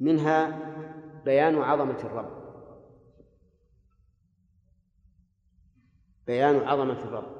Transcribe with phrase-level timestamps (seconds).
[0.00, 0.58] منها
[1.24, 2.46] بيان عظمة الرب.
[6.26, 7.36] بيان عظمة الرب.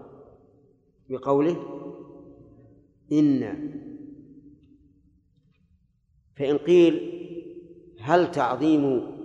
[1.08, 1.56] بقوله
[3.12, 3.72] إن.
[6.37, 7.12] فإن قيل
[8.00, 9.16] هل تعظيم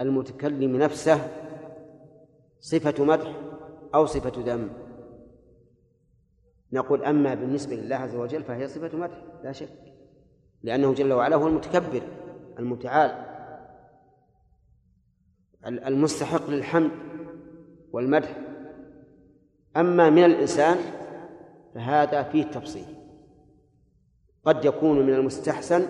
[0.00, 1.28] المتكلم نفسه
[2.60, 3.40] صفة مدح
[3.94, 4.70] أو صفة ذم
[6.72, 9.68] نقول أما بالنسبة لله عز وجل فهي صفة مدح لا شك
[10.62, 12.02] لأنه جل وعلا هو المتكبر.
[12.58, 13.24] المتعال
[15.66, 16.90] المستحق للحمد
[17.92, 18.36] والمدح.
[19.76, 20.76] أما من الإنسان
[21.74, 22.84] فهذا فيه تفصيل.
[24.44, 25.86] قد يكون من المستحسن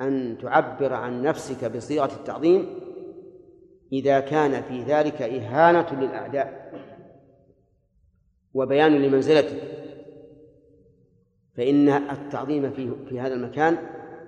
[0.00, 2.66] أن تعبر عن نفسك بصيغة التعظيم
[3.92, 6.72] إذا كان في ذلك إهانة للأعداء
[8.54, 9.62] وبيان لمنزلتك.
[11.56, 13.78] فإن التعظيم في في هذا المكان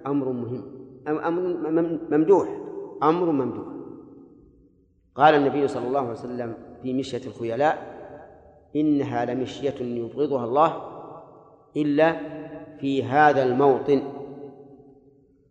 [0.06, 0.73] أمر مهم.
[1.09, 1.43] أمر
[2.11, 2.49] ممدوح.
[3.03, 3.67] أمر ممدوح.
[5.15, 7.95] قال النبي صلى الله عليه وسلم في مشية الخيلاء
[8.77, 10.83] إنها لمشية يبغضها الله
[11.77, 12.17] إلا
[12.81, 14.03] في هذا الموطن.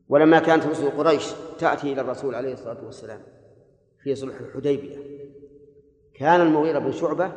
[0.10, 3.20] ولما كانت رسل قريش تأتي إلى الرسول عليه الصلاة والسلام
[4.04, 4.98] في صلح الحديبية
[6.14, 7.32] كان المغيرة بن شعبة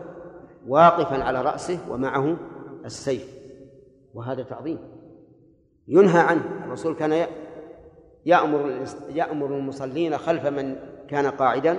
[0.68, 2.36] واقفا على رأسه ومعه
[2.84, 3.36] السيف.
[4.14, 4.78] وهذا تعظيم.
[5.88, 6.64] ينهى عنه.
[6.64, 7.26] الرسول كان
[8.26, 10.76] يأمر يأمر المصلين خلف من
[11.08, 11.76] كان قاعدا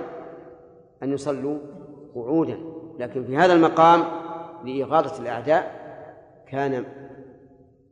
[1.02, 1.58] أن يصلوا
[2.14, 2.58] قعودا.
[2.98, 4.04] لكن في هذا المقام
[4.64, 5.78] لإغاظة الأعداء
[6.48, 6.84] كان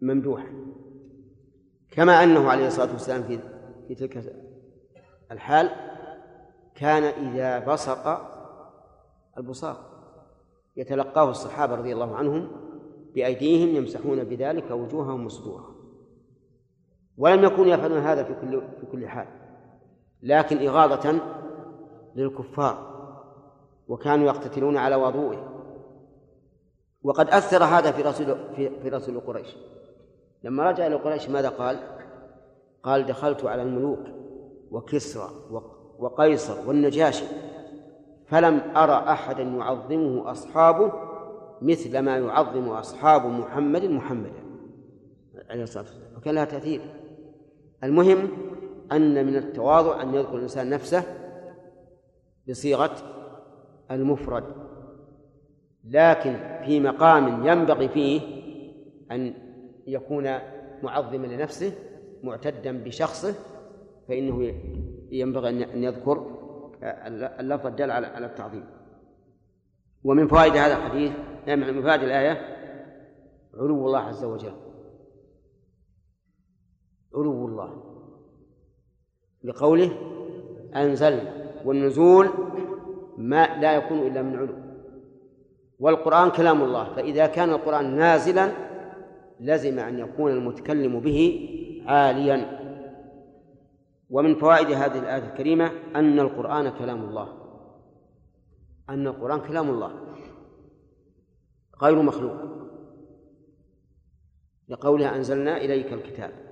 [0.03, 0.49] ممدوحا.
[1.91, 3.39] كما أنه عليه الصلاة والسلام في
[3.89, 4.35] في تلك
[5.33, 5.71] الحال
[6.75, 8.21] كان إذا بصق
[9.39, 9.97] البصاق.
[10.77, 12.49] يتلقاه الصحابة رضي الله عنهم
[13.15, 15.76] بأيديهم يمسحون بذلك وجوههم وصدورهم
[17.19, 19.27] ولم يكونوا يفعلون هذا في كل في كل حال.
[20.23, 21.21] لكن إغاظة
[22.17, 22.97] للكفار
[23.89, 25.57] وكانوا يقتتلون على وضوئه.
[27.03, 29.57] وقد أثر هذا في رسول في, رسول قريش.
[30.45, 31.79] لما رجع إلى قريش ماذا قال؟
[32.83, 34.01] قال دخلت على الملوك
[34.71, 35.31] وكسرى
[35.99, 37.25] وقيصر والنجاشي
[38.27, 40.93] فلم أرى أحدا يعظمه أصحابه
[41.63, 44.47] مثل ما يعظم أصحاب محمد محمدا
[45.51, 46.17] عليه الصلاة والسلام.
[46.17, 46.81] وكان لها تأثير.
[47.85, 48.29] المهم
[48.93, 51.03] أن من التواضع أن يذكر الإنسان نفسه
[52.49, 52.97] بصيغة
[53.91, 54.45] المفرد.
[55.85, 58.21] لكن في مقام ينبغي فيه
[59.11, 59.35] أن
[59.87, 60.39] يكون
[60.83, 61.73] معظما لنفسه
[62.23, 63.35] معتدا بشخصه
[64.09, 64.55] فإنه
[65.11, 66.37] ينبغي أن يذكر
[67.41, 68.65] اللفظ الدال على التعظيم.
[70.05, 71.13] ومن فوائد هذا الحديث
[71.47, 72.57] يعني من فوائد الآية
[73.55, 74.53] علو الله عز وجل.
[77.15, 77.83] علو الله.
[79.45, 79.91] لقوله
[80.77, 82.29] أنزلنا والنزول
[83.19, 84.55] ما لا يكون إلا من علو.
[85.79, 88.53] والقرآن كلام الله فإذا كان القرآن نازلا
[89.41, 91.49] لزم أن يكون المتكلم به
[91.87, 92.67] عاليا.
[94.11, 97.29] ومن فوائد هذه الآية الكريمة أن القرآن كلام الله.
[98.91, 99.93] أن القرآن كلام الله.
[101.83, 102.37] غير مخلوق.
[104.69, 106.46] لقولها أنزلنا إليك الكتاب.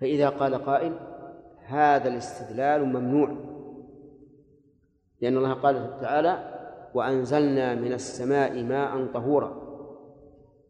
[0.00, 0.92] فإذا قال قائل
[1.66, 3.36] هذا الاستدلال ممنوع
[5.20, 6.60] لأن الله قال تعالى
[6.94, 9.70] وأنزلنا من السماء ماء طهورا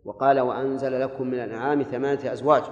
[0.04, 2.62] وقال وأنزل لكم من الأنعام ثمانية أزواج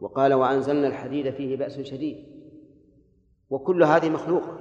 [0.00, 2.24] وقال وأنزلنا الحديد فيه بأس شديد
[3.50, 4.58] وكل هذه مخلوقة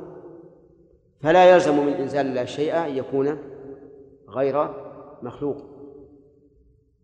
[1.22, 3.38] فلا يلزم من إنزال الله شيئا أن يكون
[4.30, 4.70] غير
[5.22, 5.58] مخلوق.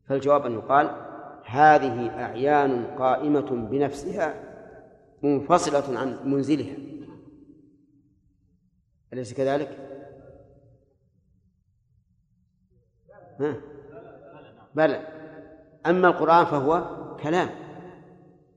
[0.07, 1.08] فالجواب أن يقال
[1.49, 4.33] هذه أعيان قائمة بنفسها
[5.23, 6.75] منفصلة عن منزلها
[9.13, 9.77] أليس كذلك؟
[13.39, 13.55] ها؟
[14.75, 15.07] بلى
[15.85, 16.83] أما القرآن فهو
[17.23, 17.49] كلام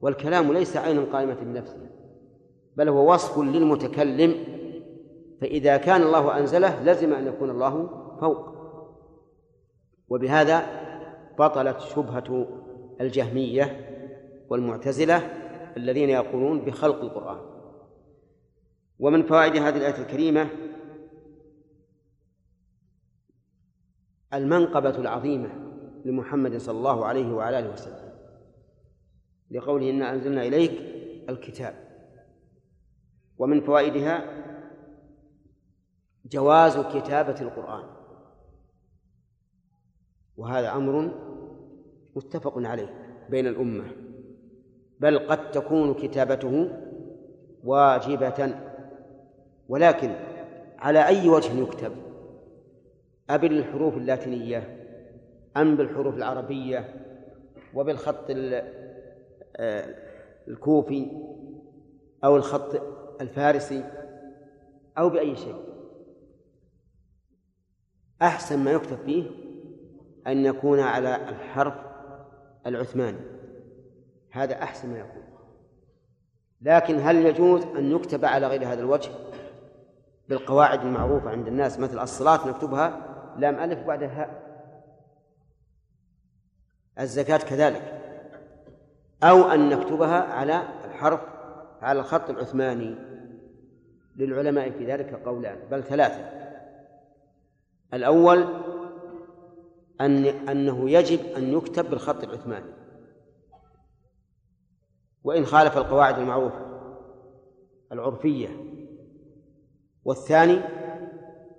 [0.00, 1.90] والكلام ليس عينا قائمة بنفسه
[2.76, 4.34] بل هو وصف للمتكلم
[5.40, 7.86] فإذا كان الله أنزله لزم أن يكون الله
[8.20, 8.52] فوق
[10.08, 10.66] وبهذا
[11.38, 12.61] بطلت شبهة
[13.00, 13.88] الجهمية
[14.48, 15.16] والمعتزلة
[15.76, 17.40] الذين يقولون بخلق القرآن.
[18.98, 20.48] ومن فوائد هذه الآية الكريمة
[24.34, 25.48] المنقبة العظيمة
[26.04, 28.12] لمحمد صلى الله عليه وعلى آله وسلم
[29.50, 30.80] لقوله إنا أنزلنا إليك
[31.28, 31.92] الكتاب.
[33.38, 34.42] ومن فوائدها
[36.24, 37.84] جواز كتابة القرآن
[40.36, 41.14] وهذا أمر
[42.16, 42.94] متفق عليه
[43.30, 43.84] بين الأمة
[45.00, 46.70] بل قد تكون كتابته
[47.64, 48.54] واجبة
[49.68, 50.14] ولكن
[50.78, 51.92] على أي وجه يكتب؟
[53.30, 54.86] أبالحروف اللاتينية
[55.56, 56.94] أم بالحروف العربية
[57.74, 58.30] وبالخط
[59.56, 59.94] آه،
[60.48, 61.10] الكوفي
[62.24, 62.82] أو الخط
[63.20, 63.84] الفارسي
[64.98, 65.56] أو بأي شيء.
[68.22, 69.30] أحسن ما يكتب فيه
[70.26, 71.91] أن يكون على الحرف
[72.66, 73.18] العثماني.
[74.30, 75.22] هذا أحسن ما يكون
[76.62, 79.10] لكن هل يجوز أن يكتب على غير هذا الوجه؟
[80.28, 83.00] بالقواعد المعروفة عند الناس مثل الصلاة نكتبها
[83.38, 84.42] لام ألف بعد هاء.
[87.00, 88.00] الزكاة كذلك.
[89.22, 91.20] أو أن نكتبها على الحرف
[91.82, 92.94] على الخط العثماني.
[94.16, 96.30] للعلماء في ذلك قولان بل ثلاثة.
[97.94, 98.46] الأول
[100.00, 102.72] أن أنه يجب أن يكتب بالخط العثماني.
[105.24, 106.66] وإن خالف القواعد المعروفة
[107.92, 108.48] العرفية.
[110.04, 110.60] والثاني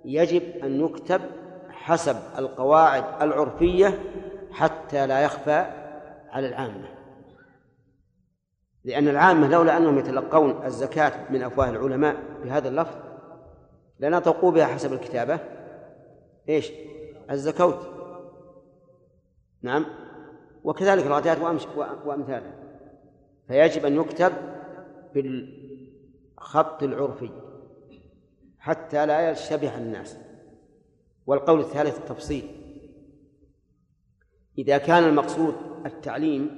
[0.04, 1.20] يجب أن يكتب
[1.68, 3.98] حسب القواعد العرفية
[4.50, 5.66] حتى لا يخفى
[6.28, 6.88] على العامة.
[8.84, 12.96] لأن العامة لولا أنهم يتلقون الزكاة من أفواه العلماء بهذا اللفظ
[14.00, 15.38] لنطقوا بها حسب الكتابة.
[16.48, 16.72] إيش؟
[17.30, 17.93] الزكوت.
[19.64, 19.86] نعم.
[20.64, 21.42] وكذلك الغداة
[22.06, 22.54] وأمثالها
[23.46, 24.32] فيجب أن يكتب
[25.14, 27.30] بالخط العرفي
[28.58, 30.18] حتى لا يشتبه الناس.
[31.26, 32.44] والقول الثالث التفصيل.
[34.58, 35.54] إذا كان المقصود
[35.86, 36.50] التعليم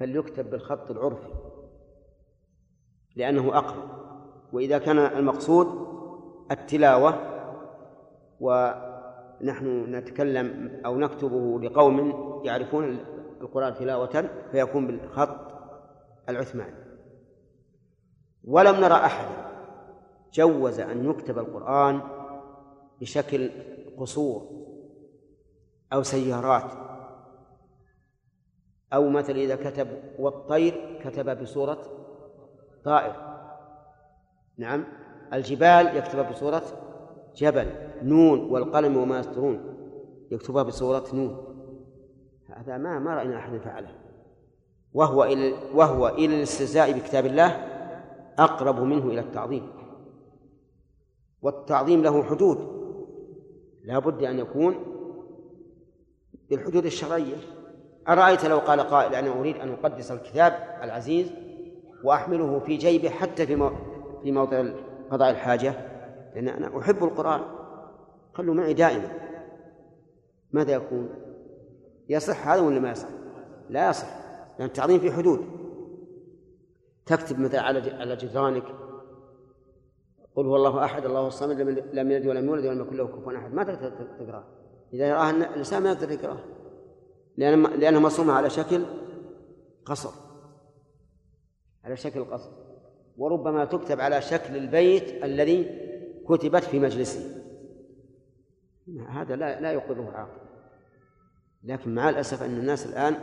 [0.00, 1.34] فليكتب بالخط العرفي
[3.16, 3.90] لأنه أقرب.
[4.52, 5.92] وإذا كان المقصود
[6.50, 7.32] التلاوة
[9.42, 12.12] ونحن نتكلم أو نكتبه لقوم
[12.44, 12.98] يعرفون
[13.40, 15.52] القرآن تلاوة فيكون بالخط
[16.28, 16.76] العثماني.
[18.44, 19.52] ولم نرى أحدا
[20.32, 22.00] جوز أن يكتب القرآن
[23.00, 23.50] بشكل
[23.98, 24.66] قصور
[25.92, 26.70] أو سيارات.
[28.92, 29.88] أو مثل إذا كتب
[30.18, 31.78] والطير كتب بصورة
[32.84, 33.16] طائر.
[34.58, 34.84] نعم
[35.32, 36.62] الجبال يكتب بصورة
[37.36, 37.66] جبل
[38.02, 39.60] نون والقلم وما يسطرون
[40.30, 41.36] يكتبها بصورة نون.
[42.46, 43.90] هذا ما ما رأينا أحد فعله.
[44.94, 47.48] وهو إلى وهو إلى إلاستهزاء بكتاب الله
[48.38, 49.68] أقرب منه إلى التعظيم.
[51.42, 52.58] والتعظيم له حدود.
[53.84, 54.74] لا بد أن يكون
[56.50, 57.36] بالحدود الشرعية.
[58.08, 60.52] أرأيت لو قال قائل أنا أريد أن أقدس الكتاب
[60.82, 61.32] العزيز
[62.04, 63.70] وأحمله في جيبه حتى في
[64.22, 64.64] في موضع
[65.10, 65.91] قضاء الحاجة؟
[66.34, 67.40] لأن أنا أحب القرآن.
[68.32, 69.08] خلوا معي دائما.
[70.52, 71.08] ماذا يكون؟
[72.08, 73.08] يصح هذا ولا ما يصح؟
[73.70, 74.06] لا يصح
[74.58, 75.46] لأن التعظيم في حدود.
[77.06, 78.64] تكتب مثلا على على جدرانك
[80.36, 81.60] قل هو الله أحد الله الصمد
[81.92, 83.54] لم يلد ولم يولد ولم يكن له كفوا أحد.
[83.54, 84.44] ما تقدر تقرأه
[84.92, 86.38] إذا يراها الإنسان ما يقدر يقرأه
[87.36, 88.84] لأن لأنها مصومة على شكل
[89.84, 90.10] قصر.
[91.84, 92.50] على شكل قصر.
[93.18, 95.81] وربما تكتب على شكل البيت الذي
[96.28, 97.42] كتبت في مجلسه
[99.08, 100.42] هذا لا لا يقره عاقل
[101.64, 103.16] لكن مع الأسف أن الناس الآن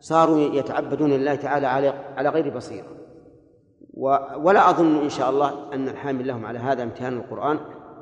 [0.00, 2.86] صاروا يتعبدون لله تعالى على على غير بصيرة.
[4.36, 7.58] ولا أظن إن شاء الله أن الحامل لهم على هذا امتهان القرآن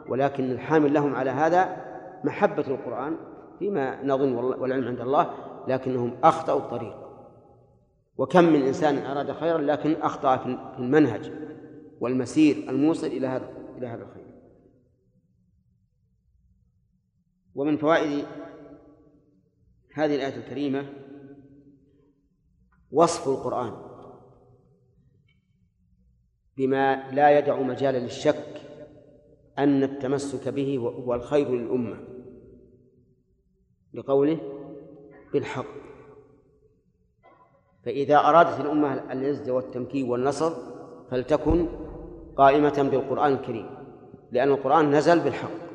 [0.08, 1.76] ولكن الحامل لهم على هذا
[2.24, 3.16] محبة القرآن
[3.58, 5.30] فيما نظن والعلم عند الله
[5.68, 6.96] لكنهم أخطأوا الطريق.
[8.18, 11.32] وكم من إنسان أراد خيرا لكن أخطأ في المنهج
[12.00, 13.48] والمسير الموصل إلى هذا.
[13.78, 14.26] إلى هذا الخير.
[17.54, 18.26] ومن فوائد
[19.94, 20.92] هذه الآية الكريمة
[22.92, 23.86] وصف القرآن
[26.56, 28.60] بما لا يدع مجالا للشك
[29.58, 32.08] أن التمسك به هو الخير للأمة.
[33.92, 34.40] لقوله
[35.32, 35.86] بالحق.
[37.84, 40.52] فإذا أرادت الأمة العزة والتمكين والنصر
[41.10, 41.85] فلتكن
[42.36, 43.70] قائمة بالقرآن الكريم
[44.32, 45.66] لأن القرآن نزل بالحق.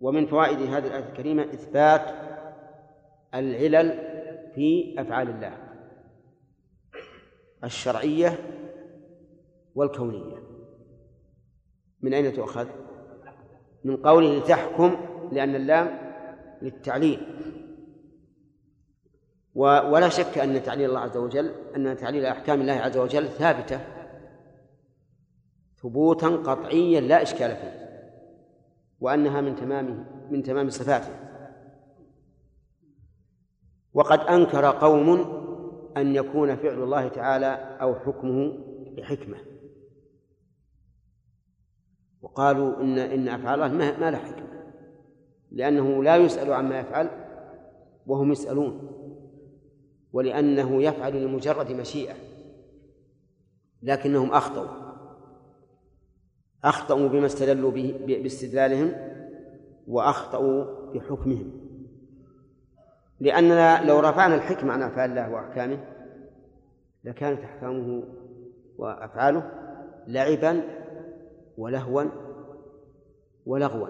[0.00, 2.02] ومن فوائد هذه الآية الكريمة إثبات
[3.34, 3.98] العلل
[4.54, 5.58] في أفعال الله
[7.64, 8.38] الشرعية
[9.74, 10.36] والكونية.
[12.02, 12.66] من أين تؤخذ؟
[13.84, 14.96] من قوله تحكم
[15.32, 15.98] لأن اللام
[16.62, 17.20] للتعليل.
[19.54, 23.95] ولا شك أن تعليل الله عز وجل أن تعليل أحكام الله عز وجل ثابتة.
[25.86, 27.86] ثبوتا قطعيا لا إشكال فيه
[29.00, 31.14] وأنها من تمام من تمام صفاته.
[33.94, 35.10] وقد أنكر قوم
[35.96, 38.58] أن يكون فعل الله تعالى أو حكمه
[38.96, 39.36] بحكمة.
[42.22, 44.72] وقالوا إن إن أفعال الله ما له حكمة
[45.50, 47.10] لأنه لا يسأل عما يفعل
[48.06, 48.92] وهم يسألون
[50.12, 52.14] ولأنه يفعل لمجرد مشيئة
[53.82, 54.85] لكنهم أخطأوا.
[56.64, 58.92] أخطأوا بما استدلوا به باستدلالهم
[59.88, 61.52] وأخطأوا بحكمهم.
[63.20, 65.78] لأننا لو رفعنا الحكم عن أفعال الله وأحكامه
[67.04, 68.02] لكانت أحكامه
[68.78, 69.50] وأفعاله
[70.06, 70.62] لعبا
[71.58, 72.04] ولهوا
[73.46, 73.88] ولغوا.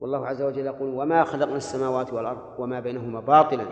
[0.00, 3.64] والله عز وجل يقول وما خلقنا السماوات والأرض وما بينهما باطلا.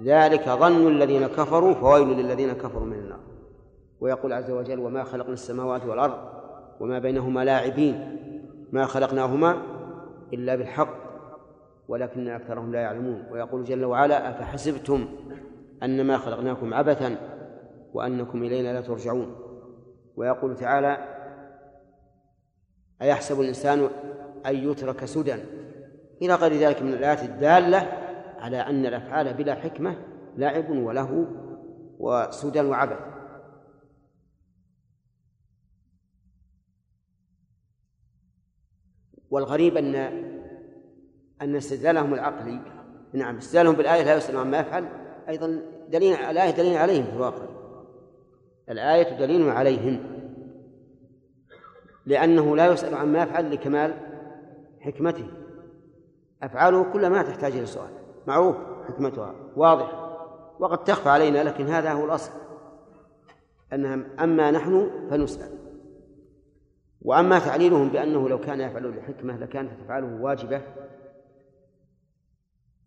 [0.00, 3.20] ذلك ظن الذين كفروا فويل للذين كفروا من النار.
[4.00, 6.37] ويقول عز وجل وما خلقنا السماوات والأرض
[6.80, 8.16] وما بينهما لاعبين
[8.72, 9.62] ما خلقناهما
[10.32, 10.94] إلا بالحق
[11.88, 13.24] ولكن أكثرهم لا يعلمون.
[13.30, 15.08] ويقول جل وعلا أفحسبتم
[15.82, 17.16] أنما خلقناكم عبثا
[17.94, 19.36] وأنكم إلينا لا ترجعون.
[20.16, 20.98] ويقول تعالى
[23.02, 23.88] أيحسب الإنسان
[24.46, 25.34] أن يترك سدى؟
[26.22, 27.92] إلى غير ذلك من الآيات الدالة
[28.38, 29.96] على أن الأفعال بلا حكمة
[30.36, 31.26] لعب وله
[31.98, 32.98] وسدى وعبث.
[39.30, 39.94] والغريب أن
[41.42, 42.60] أن استدلالهم العقلي
[43.12, 44.88] نعم استدلالهم بالآية لا يسأل عما يفعل
[45.28, 47.44] أيضا دليل الآية دليل عليهم في الواقع.
[48.70, 50.00] الآية دليل عليهم.
[52.06, 53.94] لأنه لا يسأل عما يفعل لكمال
[54.80, 55.26] حكمته.
[56.42, 57.90] أفعاله كل ما تحتاج إلى سؤال.
[58.26, 58.56] معروف
[58.88, 60.08] حكمتها واضحة.
[60.58, 62.32] وقد تخفى علينا لكن هذا هو الأصل.
[63.72, 65.57] أنها أما نحن فنسأل.
[67.02, 70.62] وأما تعليلهم بأنه لو كان يفعل لحكمة لكانت أفعاله واجبة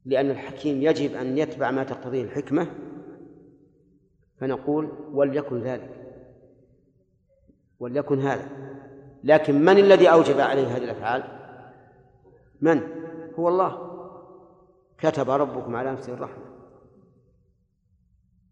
[0.05, 2.67] لأن الحكيم يجب أن يتبع ما تقتضيه الحكمة
[4.37, 6.01] فنقول وليكن ذلك
[7.81, 8.49] وليكن هذا.
[9.23, 11.23] لكن من الذي أوجب عليه هذه الأفعال؟
[12.61, 12.81] من؟
[13.39, 13.91] هو الله.
[14.97, 16.43] كتب ربكم على نفسه الرحمة.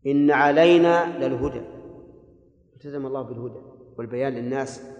[0.07, 1.61] إن علينا للهدى.
[2.75, 3.59] التزم الله بالهدى
[3.97, 4.98] والبيان للناس.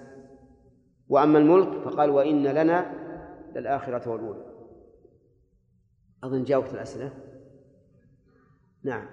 [1.10, 2.92] وأما الملك فقال وإن لنا
[3.56, 4.46] للآخرة والأولى.
[6.24, 7.12] أظن جاوبت الأسئلة.
[8.84, 9.06] نعم.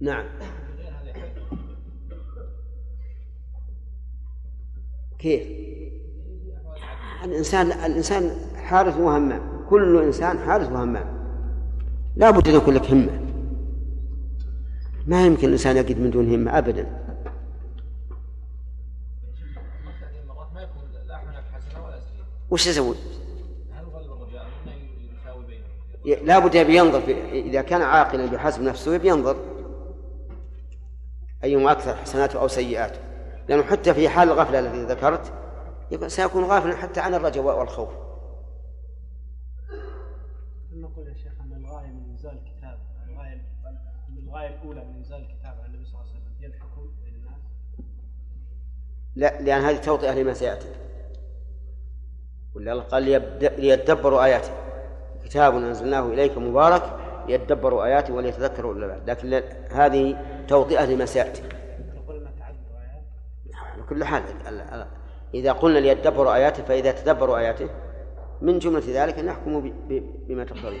[0.00, 0.26] نعم.
[5.18, 5.64] كيف؟
[7.24, 9.66] الإنسان الإنسان حارس وهمام.
[9.70, 11.24] كل إنسان حارس وهمام.
[12.16, 13.23] لا بد أن يكون لك همة.
[15.06, 17.04] ما يمكن الإنسان يجد من دون همة أبدا.
[22.50, 22.96] وش يسوي؟
[26.04, 29.36] لا بد يبي ينظر في إذا كان عاقلا بحسب نفسه يبي ينظر.
[31.44, 33.00] أيهما أكثر حسناته أو سيئاته؟
[33.48, 35.32] لأنه حتى في حال الغفلة التي ذكرت
[36.06, 37.88] سيكون غافلا حتى عن الرجاء والخوف
[40.72, 43.44] نقول يا شيخ أن الغاية من إنزال الكتاب الغاية
[44.34, 47.40] الغاية الأولى من إنزال الكتاب على النبي صلى الله عليه وسلم هي الحكم بين الناس؟
[49.16, 50.68] لا لأن هذه توطئة لما سيأتي.
[52.54, 53.02] ولا الله قال
[53.58, 54.52] ليدبروا آياته.
[55.24, 56.82] كتاب أنزلناه إليك مبارك
[57.28, 59.08] ليدبروا آياته وليتذكروا الألباب.
[59.08, 60.16] لكن هذه
[60.48, 61.42] توطئة لما سيأتي.
[63.54, 64.22] على كل حال.
[65.34, 67.68] إذا قلنا ليدبروا آياته فإذا تدبروا آياته
[68.42, 69.62] من جملة ذلك أن يحكموا
[70.28, 70.80] بما تقتضي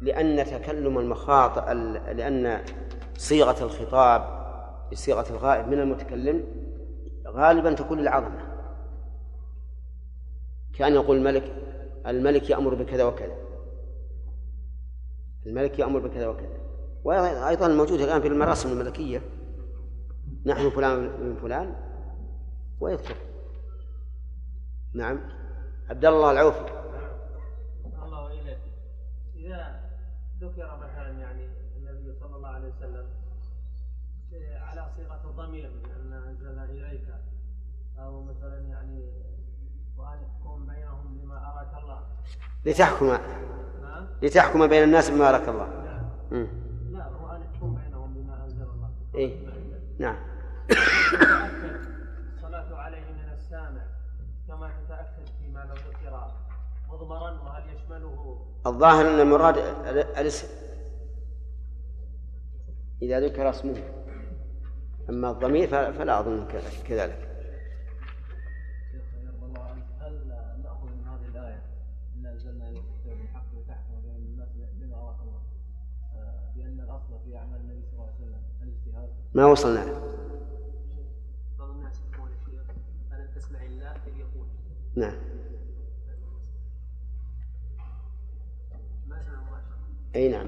[0.00, 1.68] لأن تكلم المخاطب
[2.16, 2.64] لأن
[3.16, 4.38] صيغة الخطاب
[4.92, 6.44] بصيغة الغائب من المتكلم
[7.26, 8.48] غالبا تكون للعظمة.
[10.74, 11.56] كأن يقول الملك
[12.06, 13.36] الملك يأمر بكذا وكذا.
[15.46, 16.58] الملك يأمر بكذا وكذا.
[17.04, 19.22] وأيضا موجود الآن في المراسم الملكية.
[20.46, 21.74] نحن فلان من فلان.
[22.80, 23.16] ويذكر.
[24.94, 25.20] نعم.
[25.90, 26.60] عبد الله العوفي
[28.04, 28.58] الله إليك
[29.36, 29.80] إذا
[30.40, 33.06] ذكر مثلا يعني النبي صلى الله عليه وسلم
[34.60, 37.14] على صيغة الضمير أن أنزل إليك.
[37.98, 39.12] أو مثلا يعني
[39.96, 42.00] وأن يحكم بينهم بما أراك الله.
[42.66, 43.18] لتحكم
[44.22, 45.66] لتحكم بين الناس بما أراك الله.
[45.66, 46.48] نعم.
[46.90, 48.90] لا وأن يحكم بينهم بما أنزل الله.
[49.14, 49.48] إيه.
[49.98, 50.16] نعم
[50.68, 51.80] تتأكد
[52.34, 53.82] الصلاة عليه من السامع
[54.48, 56.32] كما تتأكد فيما لو ذكر
[57.00, 60.48] مضمرا وهل يشمله الظاهر أن المراد ال- الاسم.
[63.02, 63.82] إذا ذكر اسمه.
[65.10, 67.28] أما الضمير فلا أظن كذلك- كذلك.
[68.92, 70.26] شيخ يرضى الله عنك هل
[70.62, 71.62] نأخذ من هذه الآية
[72.16, 75.40] إن أنزلنا إليك الكتاب بالحق لتحكم بين الناس بما اراك الله؟
[76.56, 79.08] بأن الأصل في أعمال النبي صلى الله عليه وسلم الاجتهاد.
[79.34, 80.00] ما وصلنا له
[81.58, 82.30] بعض الناس يقول
[83.12, 84.46] ألم تسمع الله إذ يقول؟
[84.96, 85.14] نعم
[89.08, 89.78] ما سمع مباشره
[90.16, 90.46] أي نعم.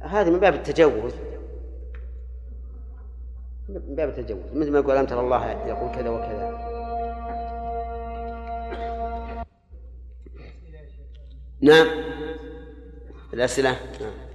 [0.00, 1.12] هذه من باب التجوز.
[3.68, 4.52] من باب التجوز.
[4.54, 6.76] مثل ما يقول ترى الله يقول كذا وكذا.
[11.60, 11.86] نعم.
[13.34, 14.25] الأسئلة؟ نعم.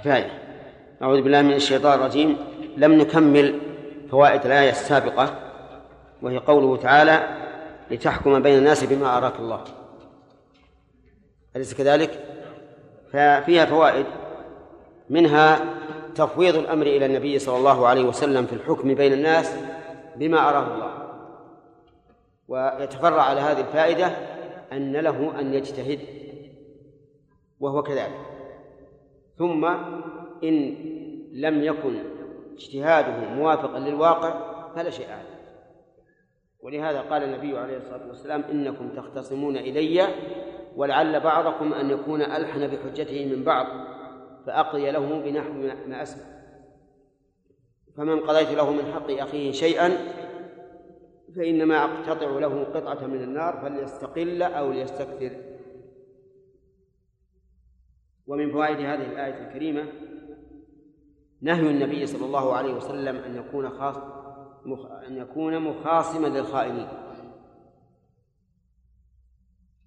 [0.00, 0.42] كفاية.
[1.02, 2.36] أعوذ بالله من الشيطان الرجيم.
[2.76, 3.60] لم نكمل
[4.10, 5.34] فوائد الآية السابقة
[6.22, 7.28] وهي قوله تعالى
[7.90, 9.64] لتحكم بين الناس بما أراك الله.
[11.56, 12.24] أليس كذلك؟
[13.12, 14.06] ففيها فوائد.
[15.10, 15.60] منها
[16.14, 19.54] تفويض الأمر إلى النبي صلى الله عليه وسلم في الحكم بين الناس
[20.16, 20.92] بما أراه الله.
[22.48, 24.10] ويتفرع على هذه الفائدة
[24.72, 26.00] أن له أن يجتهد
[27.60, 28.35] وهو كذلك.
[29.38, 29.64] ثم
[30.44, 30.76] إن
[31.32, 31.98] لم يكن
[32.54, 35.36] اجتهاده موافقا للواقع فلا شيء عليه.
[36.60, 40.08] ولهذا قال النبي عليه الصلاة والسلام إنكم تختصمون إلي
[40.76, 43.66] ولعل بعضكم أن يكون ألحن بحجته من بعض
[44.46, 45.52] فأقضي له بنحو
[45.86, 46.36] ما أسمع
[47.96, 49.98] فمن قضيت له من حق أخيه شيئا
[51.36, 55.30] فإنما أقتطع له قطعة من النار فليستقل أو ليستكثر.
[58.26, 59.84] ومن فوائد هذه الآية الكريمة
[61.40, 63.96] نهي النبي صلى الله عليه وسلم أن يكون خاص
[64.64, 64.86] مخ...
[64.86, 66.88] أن يكون مخاصما للخائنين.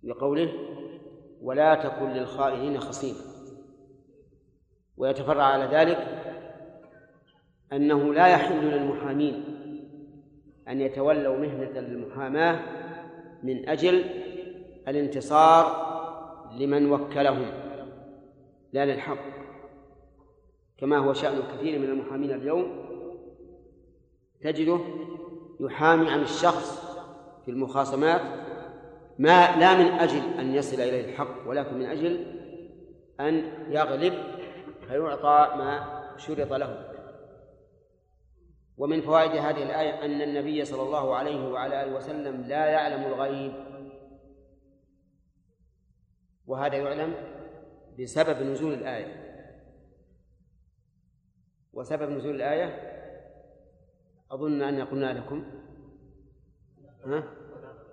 [0.04, 0.54] لقوله
[1.42, 3.20] ولا تكن للخائنين خصيما.
[4.98, 5.98] ويتفرع على ذلك
[7.74, 9.44] أنه لا يحل للمحامين
[10.68, 12.60] أن يتولوا مهنة المحاماة
[13.44, 14.04] من أجل
[14.88, 15.90] الانتصار
[16.60, 17.69] لمن وكلهم.
[18.74, 19.18] لا للحق
[20.78, 22.86] كما هو شأن كثير من المحامين اليوم
[24.42, 24.80] تجده
[25.60, 26.90] يحامي عن الشخص
[27.46, 28.22] في المخاصمات
[29.20, 32.26] ما لا من أجل أن يصل إليه الحق ولكن من أجل
[33.20, 33.36] أن
[33.70, 34.14] يغلب
[34.88, 36.90] فيعطى ما شرط له.
[38.78, 43.54] ومن فوائد هذه الآية أن النبي صلى الله عليه وعلى آله وسلم لا يعلم الغيب
[46.48, 47.39] وهذا يعلم
[48.00, 49.30] بسبب نزول الآية.
[51.74, 52.66] وسبب نزول الآية
[54.32, 55.46] أظن أن قلنا لكم.
[57.06, 57.24] ها؟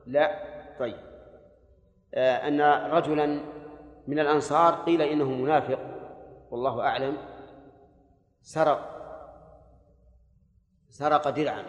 [0.07, 0.47] لا.
[0.79, 0.97] طيب.
[2.15, 3.27] آه أن رجلا
[4.07, 5.81] من الأنصار قيل إنه منافق.
[6.51, 7.17] والله أعلم.
[8.43, 8.97] سرق.
[10.89, 11.65] سرق درعا.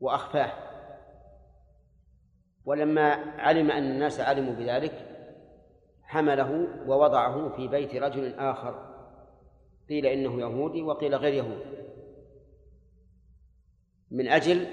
[0.00, 0.52] وأخفاه.
[2.64, 5.09] ولما علم أن الناس علموا بذلك
[6.10, 8.94] حمله ووضعه في بيت رجل آخر.
[9.88, 11.80] قيل إنه يهودي وقيل غير يهودي.
[14.10, 14.66] من أجل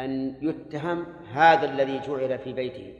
[0.00, 2.94] أن يتهم هذا الذي جعل في بيته.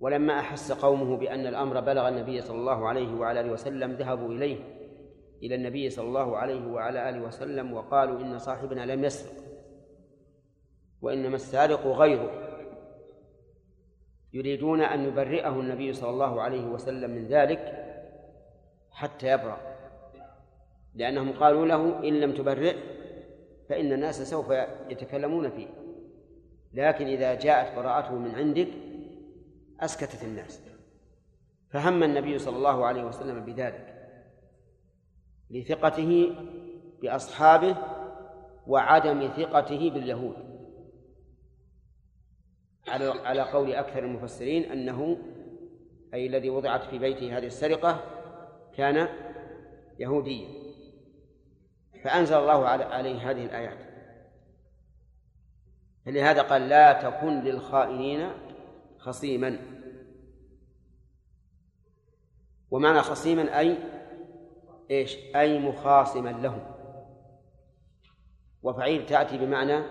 [0.00, 4.56] ولما أحس قومه بأن الأمر بلغ النبي صلى الله عليه وعلى آله وسلم ذهبوا إليه
[5.42, 9.44] إلى النبي صلى الله عليه وعلى آله وسلم وقالوا إن صاحبنا لم يسرق
[11.02, 12.47] وإنما السارق غيره.
[14.32, 17.84] يريدون أن يبرئه النبي صلى الله عليه وسلم من ذلك
[18.90, 19.60] حتى يبرأ.
[20.94, 22.76] لأنهم قالوا له إن لم تبرئ
[23.68, 24.50] فإن الناس سوف
[24.90, 25.68] يتكلمون فيه.
[26.74, 28.68] لكن إذا جاءت براءته من عندك
[29.80, 30.62] أسكتت الناس.
[31.70, 33.94] فهم النبي صلى الله عليه وسلم بذلك
[35.50, 36.34] لثقته
[37.02, 37.76] بأصحابه
[38.66, 40.47] وعدم ثقته باليهود.
[42.88, 45.18] على على قول أكثر المفسرين أنه
[46.14, 48.04] أي الذي وضعت في بيته هذه السرقة
[48.76, 49.08] كان
[49.98, 50.48] يهوديا.
[52.04, 53.78] فأنزل الله عليه هذه الآيات.
[56.06, 58.30] فلهذا قال لا تكن للخائنين
[58.98, 59.58] خصيما.
[62.70, 63.76] ومعنى خصيما أي
[64.90, 66.74] إيش؟ أي مخاصما لهم.
[68.62, 69.82] وفعيل تأتي بمعنى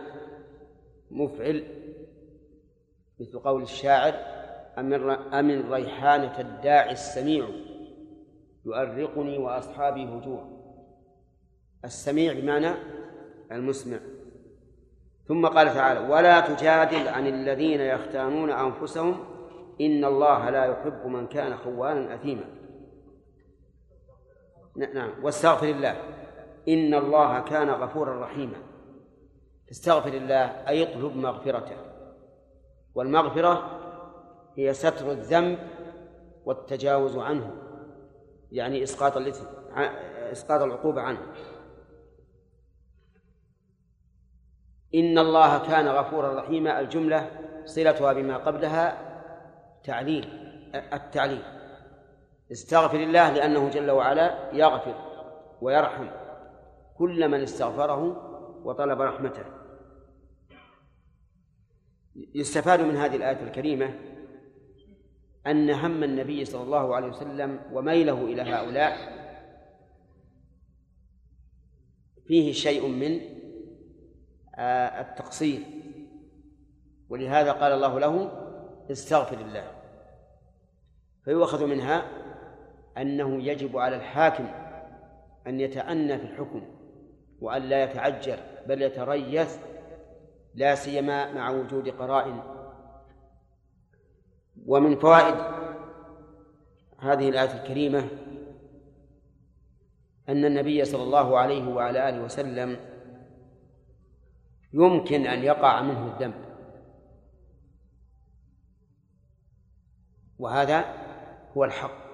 [1.12, 1.64] مفعل
[3.20, 4.14] مثل قول الشاعر
[5.34, 7.48] أمن ريحانة الداعي السميع
[8.66, 10.44] يؤرقني وأصحابي هجوع.
[11.86, 12.72] السميع بمعنى
[13.52, 13.98] المسمع.
[15.28, 19.26] ثم قال تعالى ولا تجادل عن الذين يختانون أنفسهم
[19.82, 22.46] إن الله لا يحب من كان خوانا أثيما.
[24.94, 25.24] نعم.
[25.24, 25.96] واستغفر الله.
[26.68, 28.58] إن الله كان غفورا رحيما.
[29.72, 31.87] استغفر الله أي اطلب مغفرته.
[32.98, 33.80] والمغفرة
[34.56, 35.60] هي ستر الذنب
[36.46, 37.52] والتجاوز عنه
[38.52, 39.46] يعني إسقاط الإثم
[40.32, 41.20] إسقاط العقوبة عنه.
[44.96, 47.30] إن الله كان غفورا رحيما الجملة
[47.66, 48.98] صلتها بما قبلها
[49.84, 50.26] تعليل
[50.94, 51.44] التعليل.
[52.52, 54.96] استغفر الله لأنه جل وعلا يغفر
[55.62, 56.08] ويرحم
[56.98, 58.02] كل من استغفره
[58.64, 59.57] وطلب رحمته.
[62.36, 63.94] يستفاد من هذه الآية الكريمة
[65.48, 69.18] أن هم النبي صلى الله عليه وسلم وميله إلى هؤلاء
[72.28, 73.20] فيه شيء من
[74.56, 75.62] آه، التقصير.
[77.10, 78.32] ولهذا قال الله له
[78.92, 79.72] استغفر الله.
[81.26, 82.06] فيؤخذ منها
[82.98, 84.48] أنه يجب على الحاكم
[85.48, 86.62] أن يتأنى في الحكم
[87.42, 89.58] وأن لا يتعجل بل يتريث
[90.58, 92.40] لا سيما مع وجود قرائن.
[94.66, 95.36] ومن فوائد
[97.00, 98.08] هذه الآية الكريمة
[100.30, 102.80] أن النبي صلى الله عليه وعلى آله وسلم
[104.74, 106.46] يمكن أن يقع منه الذنب.
[110.40, 110.86] وهذا
[111.58, 112.08] هو الحق.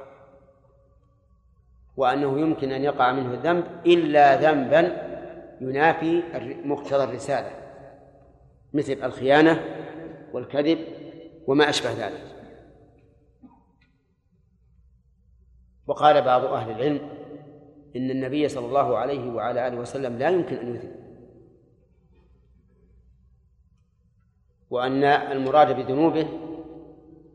[1.97, 4.81] وأنه يمكن أن يقع منه الذنب إلا ذنبا
[5.61, 6.23] ينافي
[6.65, 7.62] مقتضى الرسالة.
[8.73, 9.63] مثل الخيانة
[10.33, 10.77] والكذب
[11.47, 12.23] وما أشبه ذلك.
[15.87, 17.09] وقال بعض أهل العلم
[17.95, 21.03] إن النبي صلى الله عليه وعلى آله وسلم لا يمكن أن يذنب
[24.69, 26.27] وأن المراد بذنوبه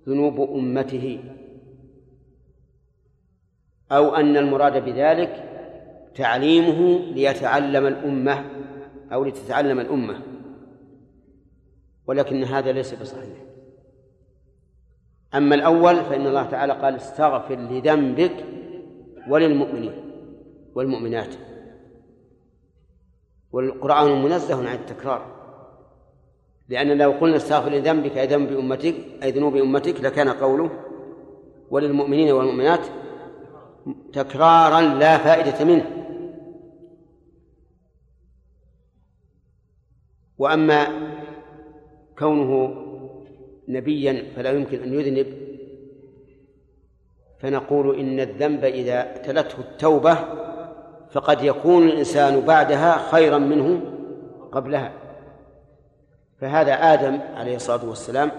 [0.08, 1.24] ذنوب أمته.
[3.92, 5.44] أو أن المراد بذلك
[6.14, 8.44] تعليمه ليتعلم الأمة
[9.12, 10.22] أو لتتعلم الأمة.
[12.08, 13.38] ولكن هذا ليس بصحيح.
[15.34, 18.44] أما الأول فإن الله تعالى قال استغفر لذنبك
[19.28, 19.92] وللمؤمنين
[20.74, 21.34] والمؤمنات.
[23.52, 25.38] والقرآن منزه عن التكرار.
[26.68, 30.70] لأن لو قلنا استغفر لذنبك أي ذنب أمتك أي ذنوب أمتك لكان قوله
[31.70, 32.86] وللمؤمنين والمؤمنات
[34.12, 35.90] تكرارا لا فائدة منه.
[40.38, 41.07] وأما
[42.18, 42.84] كونه
[43.68, 45.26] نبيا فلا يمكن أن يذنب
[47.40, 50.18] فنقول إن الذنب إذا تلته التوبة
[51.10, 53.80] فقد يكون الإنسان بعدها خيرا منه
[54.52, 54.92] قبلها.
[56.40, 58.30] فهذا آدم عليه الصلاة والسلام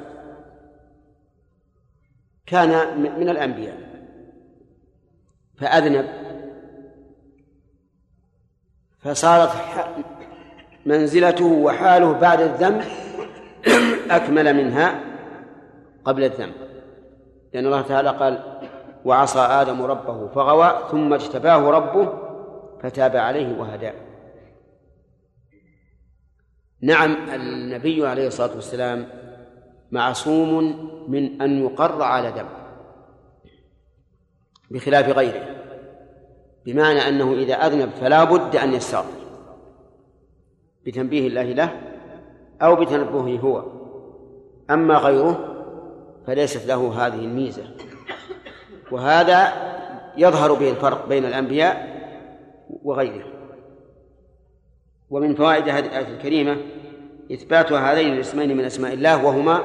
[2.45, 3.77] كان من الأنبياء
[5.57, 6.05] فأذنب
[8.99, 9.51] فصارت
[10.85, 12.83] منزلته وحاله بعد الذنب
[14.17, 14.99] أكمل منها
[16.05, 16.53] قبل الذنب.
[17.53, 18.59] لأن الله تعالى قال
[19.05, 22.13] وعصى آدم ربه فغوى ثم اجتباه ربه
[22.81, 23.93] فتاب عليه وهداه
[26.81, 29.07] نعم النبي عليه الصلاة والسلام
[29.91, 30.63] معصوم
[31.11, 32.47] من أن يقر على دم
[34.71, 35.55] بخلاف غيره
[36.65, 39.19] بمعنى أنه إذا أذنب فلا بد أن يستغفر
[40.85, 41.88] بتنبيه الله له
[42.61, 43.63] أو بتنبهه هو.
[44.69, 45.55] أما غيره
[46.27, 47.63] فليست له هذه الميزة.
[48.91, 49.53] وهذا
[50.17, 51.99] يظهر به الفرق بين الأنبياء
[52.83, 53.25] وغيره.
[55.09, 56.57] ومن فوائد هذه الآية الكريمة
[57.31, 59.63] إثبات هذين الاسمين من أسماء الله وهما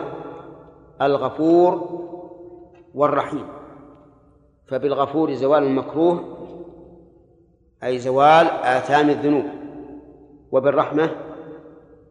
[1.02, 2.00] الغفور
[2.94, 3.46] والرحيم.
[4.66, 6.38] فبالغفور زوال المكروه
[7.84, 9.44] أي زوال آثام الذنوب.
[10.52, 11.10] وبالرحمة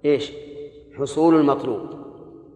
[0.06, 0.32] إيش؟
[0.98, 2.04] حصول المطلوب.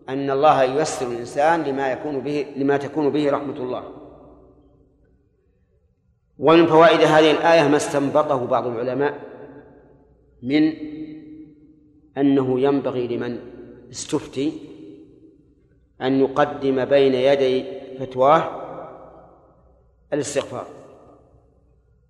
[0.10, 3.84] أن الله ييسر الإنسان لما يكون به لما تكون به رحمة الله.
[6.40, 9.20] ومن فوائد هذه الآية ما استنبطه بعض العلماء
[10.44, 10.74] من
[12.18, 13.40] أنه ينبغي لمن
[13.92, 14.54] استفتي
[16.02, 17.66] أن يقدم بين يدي
[18.00, 18.44] فتواه
[20.14, 20.68] الاستغفار.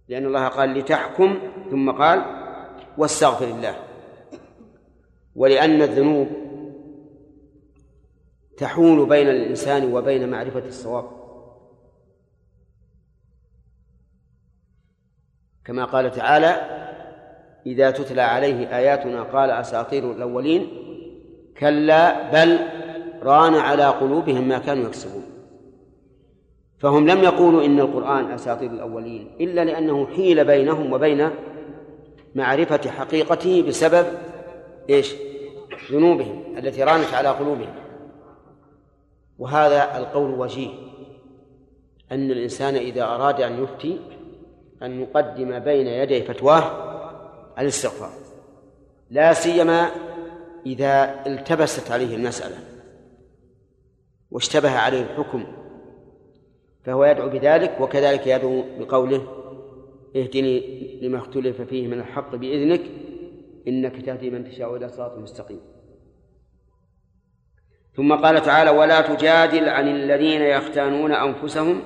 [0.10, 1.40] لأن الله قال لتحكم
[1.72, 2.26] ثم قال
[2.98, 3.87] واستغفر الله.
[5.38, 6.28] ولأن الذنوب
[8.58, 11.06] تحول بين الإنسان وبين معرفة الصواب.
[15.66, 16.78] كما قال تعالى
[17.66, 20.68] إذا تتلى عليه آياتنا قال أساطير الأولين
[21.58, 22.60] كلا بل
[23.22, 25.24] ران على قلوبهم ما كانوا يكسبون.
[26.78, 31.30] فهم لم يقولوا إن القرآن أساطير الأولين إلا لأنه حيل بينهم وبين
[32.36, 34.06] معرفة حقيقته بسبب
[34.90, 35.16] إيش؟
[35.92, 37.76] ذنوبهم التي رانت على قلوبهم.
[39.40, 40.70] وهذا القول وجيه.
[42.12, 44.00] أن الإنسان إذا أراد أن يفتي
[44.84, 46.72] أن يقدم بين يدي فتواه
[47.60, 48.12] الاستغفار.
[49.10, 49.92] لا سيما
[50.66, 52.58] إذا التبست عليه المسألة
[54.32, 55.46] واشتبه عليه الحكم
[56.86, 59.28] فهو يدعو بذلك وكذلك يدعو بقوله
[60.16, 62.82] اهدني لما اختلف فيه من الحق بإذنك
[63.68, 65.62] إنك تهدي من تشاء إلى صراط مستقيم.
[67.96, 71.82] ثم قال تعالى ولا تجادل عن الذين يختانون أنفسهم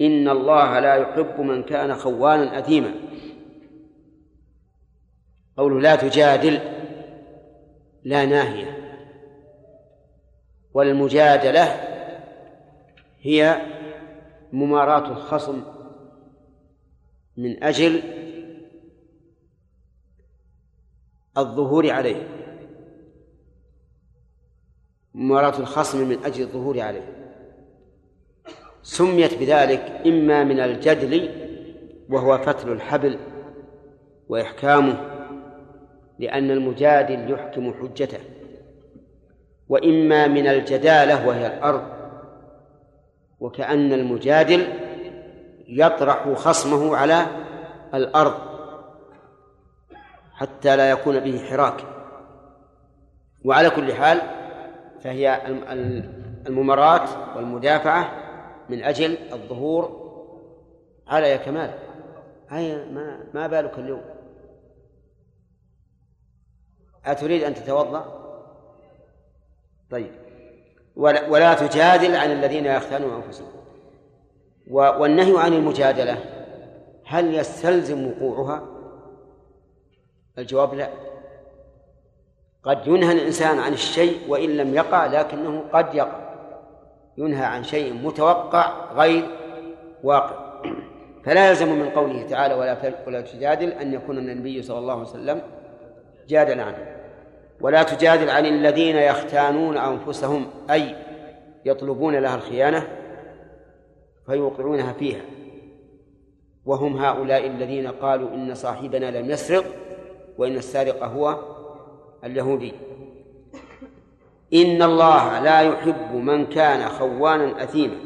[0.00, 2.94] إن الله لا يحب من كان خوانا أثيما.
[5.56, 6.58] قوله لا تجادل
[8.04, 8.80] لا ناهية.
[10.74, 11.64] والمجادلة
[13.22, 13.60] هي
[14.52, 15.62] مماراة الخصم
[17.36, 18.02] من أجل
[21.40, 22.28] الظهور عليه.
[25.14, 27.36] مماراة الخصم من أجل الظهور عليه.
[28.82, 31.30] سميت بذلك إما من الجدل
[32.08, 33.18] وهو فتل الحبل
[34.28, 34.96] وإحكامه
[36.18, 38.20] لأن المجادل يحكم حجته.
[39.68, 41.82] وإما من الجدالة وهي الأرض
[43.40, 44.68] وكأن المجادل
[45.68, 47.26] يطرح خصمه على
[47.94, 48.49] الأرض.
[50.40, 51.84] حتى لا يكون به حراك.
[53.44, 54.20] وعلى كل حال
[55.00, 55.46] فهي
[56.46, 58.10] الممرات والمدافعة
[58.68, 60.00] من أجل الظهور.
[61.08, 61.74] على يا كمال.
[62.48, 64.02] هيا ما ما بالك اليوم؟
[67.06, 68.04] أتريد أن تتوضأ؟
[69.90, 70.12] طيب.
[70.96, 73.48] ولا, ولا تجادل عن الذين يختانون أنفسهم.
[74.70, 76.18] والنهي عن المجادلة
[77.04, 78.69] هل يستلزم وقوعها؟
[80.40, 80.88] الجواب لا.
[82.62, 86.30] قد ينهى الإنسان عن الشيء وإن لم يقع لكنه قد يقع.
[87.18, 89.26] ينهى عن شيء متوقع غير
[90.02, 90.62] واقع.
[91.24, 95.42] فلا يلزم من قوله تعالى ولا ولا تجادل أن يكون النبي صلى الله عليه وسلم
[96.28, 96.96] جادل عنه.
[97.60, 100.96] ولا تجادل عن الذين يختانون أنفسهم أي
[101.64, 102.88] يطلبون لها الخيانة
[104.26, 105.20] فيوقعونها فيها.
[106.66, 109.64] وهم هؤلاء الذين قالوا إن صاحبنا لم يسرق
[110.40, 111.38] وإن السارق هو
[112.24, 112.72] اليهودي.
[114.54, 117.96] إن الله لا يحب من كان خوانا أثيما.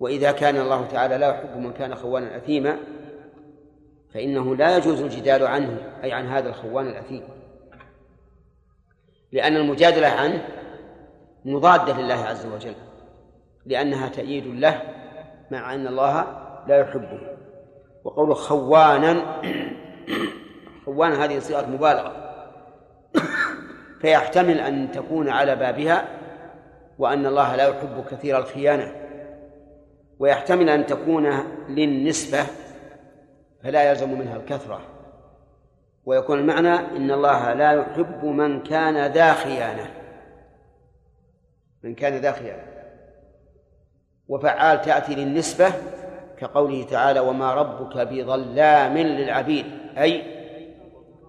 [0.00, 2.78] وإذا كان الله تعالى لا يحب من كان خوانا أثيما
[4.14, 7.22] فإنه لا يجوز الجدال عنه أي عن هذا الخوان الأثيم.
[9.32, 10.48] لأن المجادلة عنه
[11.44, 12.74] مضادة لله عز وجل
[13.66, 14.82] لأنها تأييد له
[15.50, 16.26] مع أن الله
[16.68, 17.37] لا يحبه.
[18.04, 19.40] وقوله خوانا
[20.86, 22.12] خوانا هذه صيغة مبالغة.
[24.00, 26.08] فيحتمل أن تكون على بابها
[26.98, 28.92] وأن الله لا يحب كثير الخيانة.
[30.18, 31.26] ويحتمل أن تكون
[31.68, 32.46] للنسبة
[33.62, 34.80] فلا يلزم منها الكثرة.
[36.04, 39.90] ويكون المعنى إن الله لا يحب من كان ذا خيانة.
[41.84, 42.62] من كان ذا خيانة.
[44.28, 45.72] وفعال تأتي للنسبة
[46.40, 49.66] كقوله تعالى وما ربك بظلام للعبيد
[49.98, 50.22] أي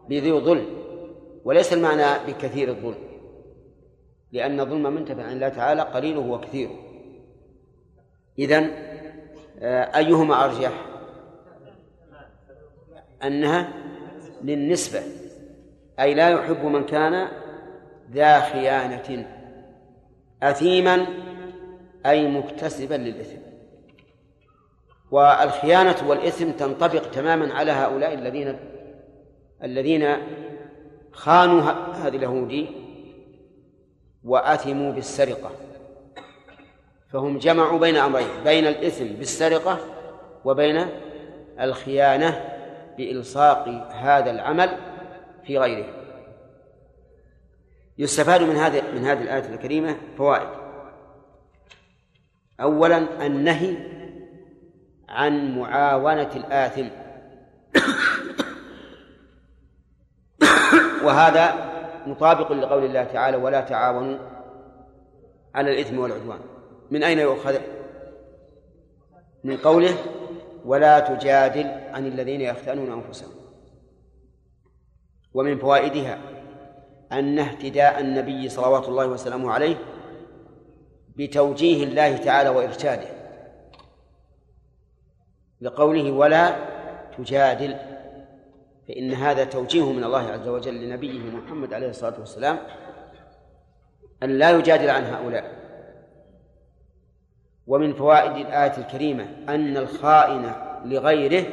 [0.10, 0.65] بذي ظلم
[1.45, 3.10] وليس المعنى بكثير الظلم
[4.32, 6.76] لأن الظلم منتفع عن الله تعالى قليله وكثيره.
[8.39, 8.72] إذن
[9.62, 10.72] آه، أيهما أرجح؟
[13.24, 13.74] أنها
[14.43, 15.00] للنسبة
[16.00, 17.28] أي لا يحب من كان
[18.12, 19.28] ذا خيانة
[20.43, 21.06] أثيما
[22.06, 23.48] أي مكتسبا للإثم.
[25.12, 28.60] والخيانة والإثم تنطبق تماما على هؤلاء الذين
[29.63, 30.17] الذين
[31.12, 31.62] خانوا
[31.93, 32.67] هذا اليهودي
[34.24, 35.52] وأثموا بالسرقة.
[37.12, 39.80] فهم جمعوا بين أمرين بين الإثم بالسرقة
[40.45, 40.86] وبين
[41.60, 42.56] الخيانة
[42.98, 44.69] بإلصاق هذا العمل
[45.43, 45.86] في غيره.
[47.98, 50.50] يستفاد من هذه من هذه الآية الكريمة فوائد.
[52.62, 53.98] أولا النهي
[55.10, 56.88] عن معاونة الآثم.
[61.04, 61.69] وهذا
[62.08, 64.17] مطابق لقول الله تعالى ولا تعاونوا
[65.56, 66.39] على الإثم والعدوان
[66.91, 67.58] من أين يؤخذ؟
[69.43, 69.98] من قوله
[70.65, 73.32] ولا تجادل عن الذين يختانون أنفسهم
[75.34, 76.17] ومن فوائدها
[77.12, 79.76] أن اهتداء النبي صلوات الله وسلامه عليه
[81.15, 83.18] بتوجيه الله تعالى وإرشاده.
[85.62, 86.56] لقوله ولا
[87.17, 87.76] تجادل
[88.88, 92.58] فإن هذا توجيه من الله عز وجل لنبيه محمد عليه الصلاة والسلام
[94.24, 95.60] أن لا يجادل عن هؤلاء.
[97.67, 100.52] ومن فوائد الآية الكريمة أن الخائن
[100.86, 101.45] لغيره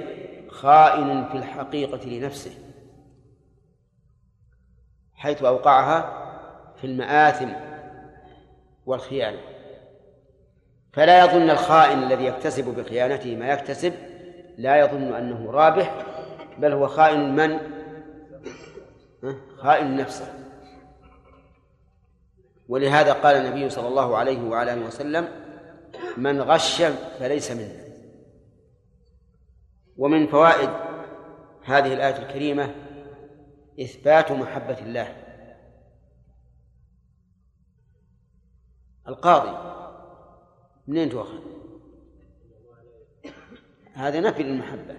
[0.48, 2.50] خائن في الحقيقة لنفسه
[5.14, 6.26] حيث أوقعها
[6.76, 7.48] في المآثم
[8.86, 9.55] والخيانة.
[10.96, 13.94] فلا يظن الخائن الذي يكتسب بخيانته ما يكتسب
[14.58, 16.04] لا يظن أنه رابح
[16.58, 17.58] بل هو خائن من؟
[19.58, 20.34] خائن نفسه.
[22.68, 25.28] ولهذا قال النبي صلى الله عليه وعلى آله وسلم
[26.16, 26.82] من غش
[27.18, 27.86] فليس منا.
[29.96, 30.70] ومن فوائد
[31.64, 32.74] هذه الآية الكريمة
[33.80, 35.16] إثبات محبة الله.
[39.08, 39.75] القاضي
[40.88, 41.40] منين تؤخذ؟
[43.94, 44.96] هذا نفي للمحبة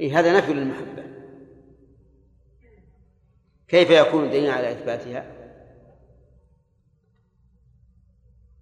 [0.00, 1.04] إيه هذا نفي للمحبة
[3.68, 5.36] كيف يكون دليلا على إثباتها؟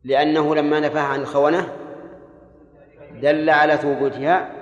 [0.04, 1.76] لأنه لما نفاها عن الخونة
[3.22, 4.54] دل على ثبوتها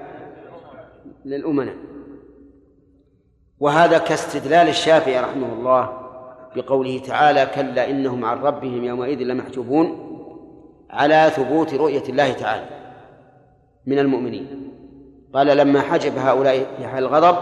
[1.24, 1.91] للأمناء
[3.62, 5.98] وهذا كاستدلال الشافعي رحمه الله
[6.56, 10.08] بقوله تعالى كلا إنهم عن ربهم يومئذ لمحجوبون
[10.90, 12.64] على ثبوت رؤية الله تعالى
[13.86, 14.72] من المؤمنين.
[15.34, 17.38] قال لما حجب هؤلاء في حال الغضب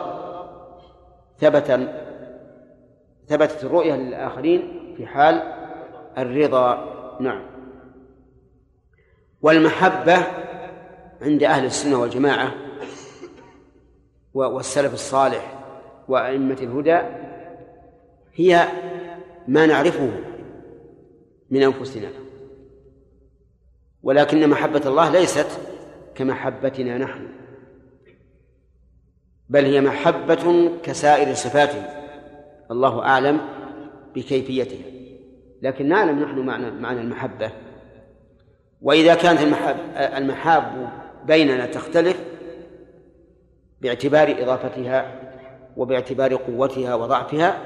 [1.38, 1.88] ثبت
[3.28, 5.42] ثبتت الرؤية للآخرين في حال
[6.18, 6.84] الرضا.
[7.20, 7.42] نعم.
[9.42, 10.16] والمحبة
[11.22, 12.54] عند أهل السنة والجماعة
[14.34, 15.59] والسلف الصالح
[16.10, 17.00] وأئمة الهدى
[18.34, 18.68] هي
[19.48, 20.10] ما نعرفه
[21.50, 22.08] من أنفسنا
[24.02, 25.46] ولكن محبة الله ليست
[26.14, 27.28] كمحبتنا نحن
[29.48, 31.82] بل هي محبة كسائر صفاته
[32.70, 33.40] الله أعلم
[34.14, 34.90] بكيفيتها
[35.62, 37.52] لكن نعلم نحن معنى معنى المحبة
[38.82, 40.90] وإذا كانت المحب المحاب
[41.26, 42.20] بيننا تختلف
[43.80, 45.29] باعتبار إضافتها
[45.76, 47.58] وباعتبار قوتها وضعفها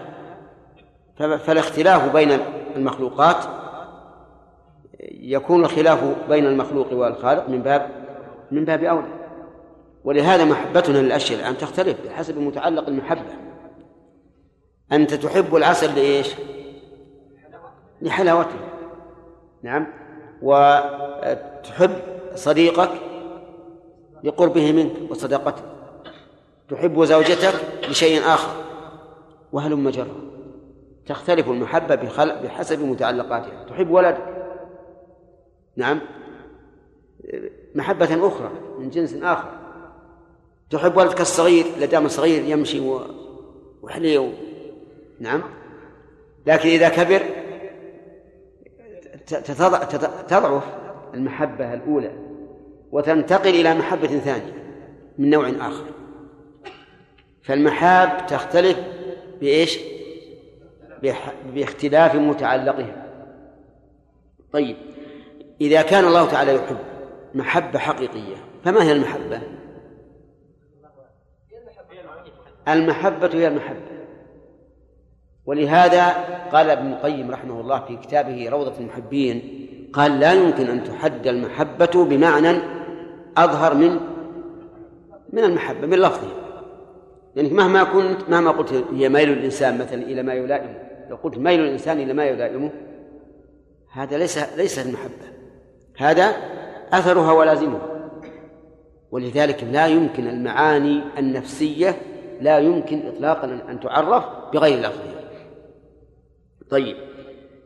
[1.16, 2.38] فالاختلاف بين
[2.76, 3.44] المخلوقات
[5.10, 7.90] يكون الخلاف بين المخلوق والخالق من باب
[8.50, 9.08] من باب أولى.
[10.04, 13.34] ولهذا محبتنا للأشياء الآن تختلف بحسب متعلق المحبة.
[14.92, 16.34] أنت تحب العسل لإيش؟
[18.02, 18.56] لحلاوته.
[19.62, 19.86] نعم.
[20.42, 21.90] وتحب
[22.34, 22.90] صديقك
[24.24, 25.62] لقربه منك وصداقته.
[26.74, 27.54] تحب زوجتك
[27.88, 28.64] لشيء آخر.
[29.52, 30.14] وهلم جرا
[31.06, 31.94] تختلف المحبة
[32.42, 33.64] بحسب متعلقاتها.
[33.68, 34.46] تحب ولدك
[35.76, 36.00] نعم.
[37.74, 39.48] محبة أخرى من جنس آخر.
[40.70, 42.80] تحب ولدك الصغير؟ لدام صغير يمشي
[43.82, 44.32] وحليو
[45.20, 45.42] نعم.
[46.46, 47.22] لكن إذا كبر
[50.28, 50.64] تضعف
[51.14, 52.12] المحبة الأولى
[52.92, 54.64] وتنتقل إلى محبة ثانية
[55.18, 55.84] من نوع آخر.
[57.44, 58.78] فالمحاب تختلف
[59.40, 59.78] بإيش؟
[61.54, 63.06] باختلاف متعلقها
[64.52, 64.76] طيب
[65.60, 66.78] إذا كان الله تعالى يحب
[67.34, 69.40] محبة حقيقية فما هي المحبة؟
[72.68, 73.94] المحبة هي المحبة
[75.46, 76.08] ولهذا
[76.52, 82.04] قال ابن القيم رحمه الله في كتابه روضة المحبين قال لا يمكن أن تحد المحبة
[82.04, 82.58] بمعنى
[83.36, 84.00] أظهر من
[85.32, 86.43] من المحبة من لفظها
[87.36, 90.78] يعني مهما كنت مهما قلت هي ميل الإنسان مثلا إلى ما يلائمه.
[91.10, 92.70] لو قلت ميل الإنسان إلى ما يلائمه
[93.92, 95.34] هذا ليس ليس المحبة.
[95.96, 96.32] هذا
[96.92, 98.10] أثرها ولازمها.
[99.10, 101.96] ولذلك لا يمكن المعاني النفسية
[102.40, 105.14] لا يمكن إطلاقا أن تعرف بغير لفظها
[106.70, 106.96] طيب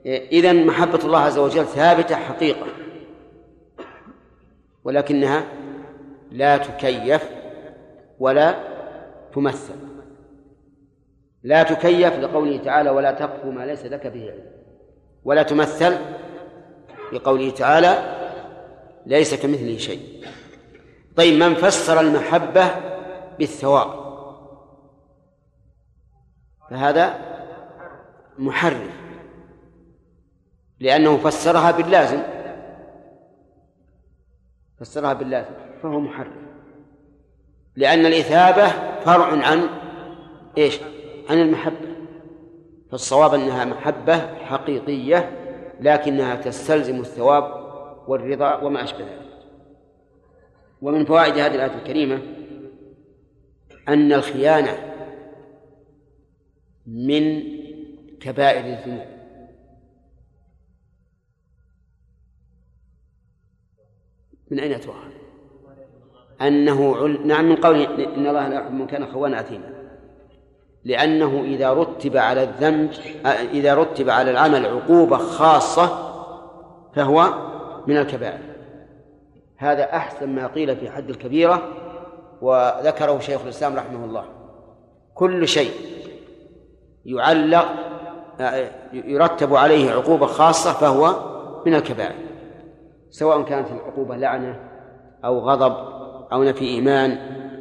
[0.06, 2.66] إذا محبة الله عز وجل ثابتة حقيقة.
[4.84, 5.44] ولكنها
[6.32, 7.30] لا تكيف
[8.18, 8.67] ولا
[9.38, 9.74] تمثل.
[11.42, 14.50] لا تكيف لقوله تعالى ولا تقف ما ليس لك به علم.
[15.24, 15.96] ولا تمثل
[17.12, 18.18] لقوله تعالى
[19.06, 20.26] ليس كمثله شيء.
[21.16, 22.70] طيب من فسر المحبة
[23.38, 24.08] بالثواب؟
[26.70, 27.14] فهذا
[28.38, 28.90] محرف
[30.80, 32.22] لأنه فسرها باللازم.
[34.80, 36.47] فسرها باللازم فهو محرف
[37.78, 38.68] لأن الإثابة
[39.04, 39.68] فرع عن
[40.58, 40.80] إيش؟
[41.28, 41.88] عن المحبة
[42.90, 45.30] فالصواب أنها محبة حقيقية
[45.80, 47.44] لكنها تستلزم الثواب
[48.08, 49.28] والرضا وما أشبه ذلك
[50.82, 52.22] ومن فوائد هذه الآية الكريمة
[53.88, 54.94] أن الخيانة
[56.86, 57.42] من
[58.20, 59.06] كبائر الذنوب
[64.50, 65.27] من أين أتوقع؟
[66.42, 67.26] أنه عل...
[67.26, 69.78] نعم من قول إن الله لا يحب من كان خوانا أثيما.
[70.84, 72.90] لأنه إذا رتب على الذنب
[73.52, 76.12] إذا رتب على العمل عقوبة خاصة
[76.94, 77.34] فهو
[77.86, 78.38] من الكبائر.
[79.56, 81.62] هذا أحسن ما قيل في حد الكبيرة
[82.42, 84.24] وذكره شيخ الإسلام رحمه الله.
[85.14, 85.70] كل شيء
[87.04, 87.68] يعلق
[88.92, 91.14] يرتب عليه عقوبة خاصة فهو
[91.66, 92.14] من الكبائر.
[93.10, 94.60] سواء كانت العقوبة لعنة
[95.24, 95.97] أو غضب
[96.32, 97.10] أو نفي إيمان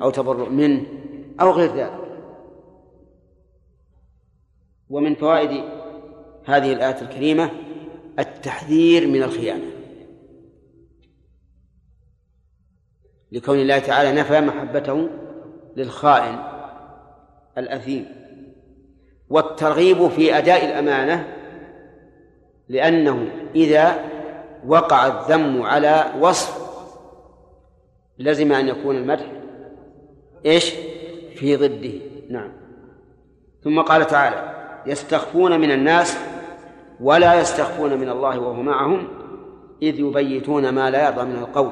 [0.02, 0.86] أو تبرؤ منه
[1.42, 2.08] أو غير ذلك.
[4.90, 5.64] ومن فوائد
[6.46, 7.52] هذه الآية الكريمة
[8.20, 9.66] التحذير من الخيانة.
[13.32, 15.10] لكون الله تعالى نفى محبته
[15.76, 16.40] للخائن
[17.58, 18.06] الأثيم.
[19.30, 21.28] والترغيب في أداء الأمانة
[22.70, 24.06] لأنه إذا
[24.68, 26.67] وقع الذم على وصف
[28.20, 29.26] لزم أن يكون المدح
[30.46, 30.74] إيش؟
[31.36, 31.94] في ضده.
[32.30, 32.52] نعم.
[33.64, 34.54] ثم قال تعالى
[34.88, 36.18] يستخفون من الناس
[37.02, 39.08] ولا يستخفون من الله وهو معهم
[39.82, 41.72] إذ يبيتون ما لا يرضى من القول.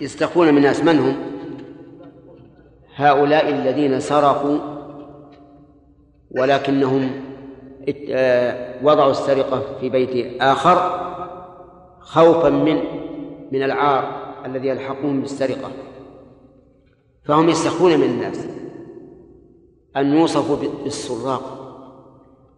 [0.00, 1.16] يستخفون من الناس من هم؟
[2.96, 4.58] هؤلاء الذين سرقوا
[6.30, 7.10] ولكنهم
[8.82, 11.00] وضعوا السرقة في بيت آخر
[12.00, 12.80] خوفا من
[13.52, 14.19] من العار.
[14.46, 15.70] الذي يلحقهم بالسرقة.
[17.24, 18.46] فهم يستخفون من الناس.
[19.96, 21.60] أن يوصفوا بالسراق.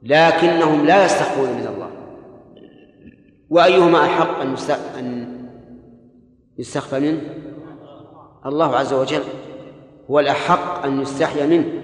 [0.02, 1.90] لكنهم لا يستخفون من الله.
[3.50, 4.54] وأيهما أحق أن
[4.98, 5.28] أن
[6.58, 7.20] يستخفى منه؟
[8.46, 9.22] الله عز وجل
[10.10, 11.82] هو الأحق أن يستحيا منه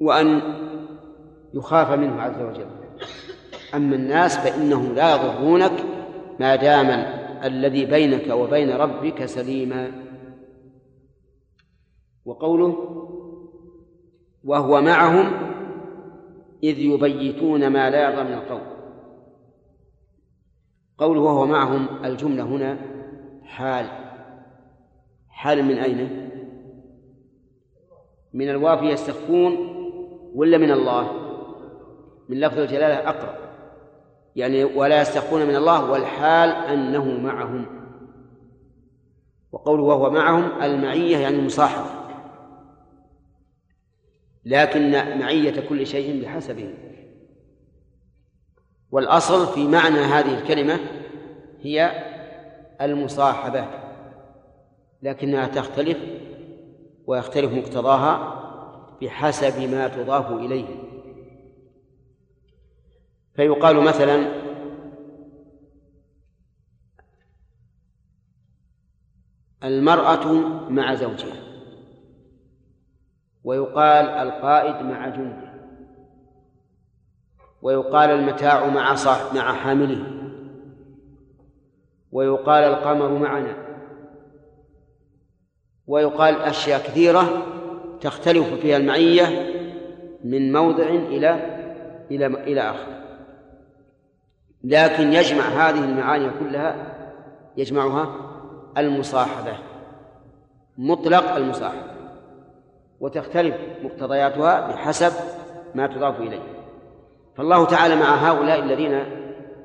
[0.00, 0.42] وأن
[1.54, 2.66] يخاف منه عز وجل.
[3.74, 5.72] أما الناس فإنهم لا يضرونك
[6.40, 9.92] ما دام الذي بينك وبين ربك سليما
[12.24, 12.96] وقوله
[14.44, 15.32] وهو معهم
[16.62, 18.60] إذ يبيتون ما لا يرضى من القول
[20.98, 22.78] قوله وهو معهم الجملة هنا
[23.44, 23.86] حال
[25.28, 26.30] حال من أين؟
[28.32, 29.56] من الوافي يستخفون
[30.34, 31.12] ولا من الله؟
[32.28, 33.39] من لفظ الجلالة أقرب
[34.36, 37.66] يعني ولا يستخفون من الله والحال أنه معهم.
[39.52, 41.90] وقوله وهو معهم المعية يعني المصاحبة.
[44.44, 46.74] لكن معية كل شيء بحسبه.
[48.90, 50.78] والأصل في معنى هذه الكلمة
[51.60, 51.90] هي
[52.80, 53.66] المصاحبة.
[55.02, 55.98] لكنها تختلف
[57.06, 58.36] ويختلف مقتضاها
[59.02, 60.89] بحسب ما تضاف إليه.
[63.40, 64.26] فيقال مثلا
[69.64, 70.32] المرأة
[70.70, 71.42] مع زوجها
[73.44, 75.52] ويقال القائد مع جنده
[77.62, 80.04] ويقال المتاع مع صاحب مع حامله
[82.12, 83.56] ويقال القمر معنا
[85.86, 87.46] ويقال أشياء كثيرة
[88.00, 89.24] تختلف فيها المعية
[90.24, 91.60] من موضع إلى
[92.10, 93.00] إلى إلى آخر.
[94.64, 96.74] لكن يجمع هذه المعاني كلها
[97.56, 98.16] يجمعها
[98.78, 99.52] المصاحبة
[100.78, 101.90] مطلق المصاحبة
[103.00, 105.12] وتختلف مقتضياتها بحسب
[105.74, 106.42] ما تضاف إليه.
[107.36, 109.04] فالله تعالى مع هؤلاء الذين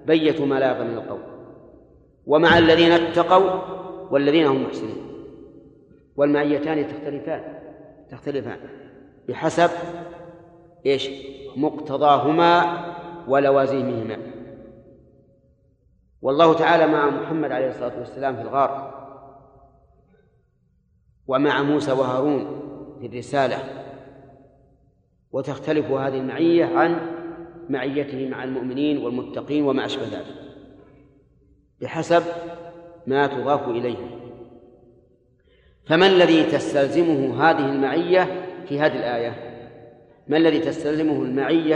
[0.05, 1.19] بيتوا ما لا من القول
[2.25, 3.61] ومع الذين اتقوا
[4.11, 5.05] والذين هم محسنون
[6.15, 7.41] والمعيتان تختلفان
[8.11, 8.57] تختلفان
[9.27, 9.69] بحسب
[10.85, 11.09] إيش؟
[11.57, 12.79] مقتضاهما
[13.27, 14.17] ولوازمهما.
[16.25, 18.93] والله تعالى مع محمد عليه الصلاة والسلام في الغار
[21.27, 22.61] ومع موسى وهارون
[22.99, 23.57] في الرسالة
[25.31, 26.99] وتختلف هذه المعية عن
[27.69, 30.35] معيته مع المؤمنين والمتقين وما أشبه ذلك
[31.81, 32.23] بحسب
[33.07, 33.97] ما تضاف إليه.
[35.85, 39.35] فما الذي تستلزمه هذه المعية في هذه الآية؟
[40.27, 41.75] ما الذي تستلزمه المعية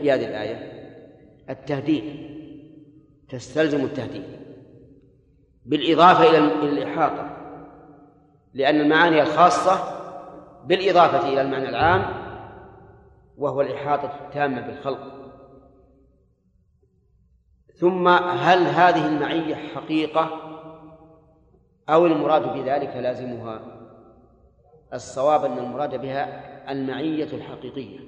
[0.00, 0.72] في هذه الآية؟
[1.50, 2.39] التهديد.
[3.30, 4.40] تستلزم التهديد.
[5.66, 7.36] بالإضافة إلى الإحاطة.
[8.54, 10.00] لأن المعاني الخاصة
[10.66, 12.04] بالإضافة إلى المعنى العام
[13.36, 15.20] وهو الإحاطة التامة بالخلق.
[17.74, 20.30] ثم هل هذه المعية حقيقة
[21.88, 23.60] أو المراد بذلك لازمها؟
[24.94, 27.98] الصواب أن المراد بها المعية الحقيقية.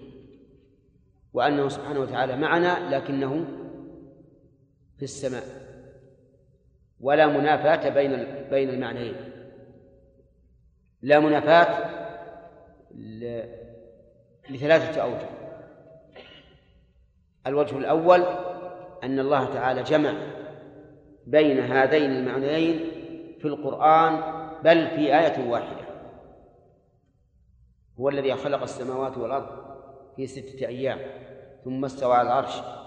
[1.33, 3.62] وأنه سبحانه وتعالى معنا لكنه
[5.03, 5.45] في السماء.
[7.01, 8.11] ولا منافاة بين
[8.51, 9.15] بين المعنيين.
[11.03, 11.91] لا منافاة
[14.51, 15.29] لثلاثة أوجه.
[17.47, 18.23] الوجه الأول
[19.03, 20.15] أن الله تعالى جمع
[21.27, 22.79] بين هذين المعنيين
[23.41, 24.21] في القرآن
[24.65, 25.87] بل في آية واحدة.
[28.01, 29.77] هو الذي خلق السماوات والأرض
[30.17, 30.99] في ستة أيام
[31.65, 32.82] ثم استوى على العرش.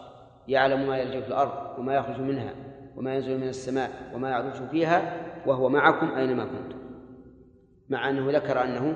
[0.47, 2.53] يعلم ما يلج في الأرض وما يخرج منها
[2.95, 6.77] وما ينزل من السماء وما يعرج فيها وهو معكم أينما كنتم.
[7.89, 8.95] مع أنه ذكر أنه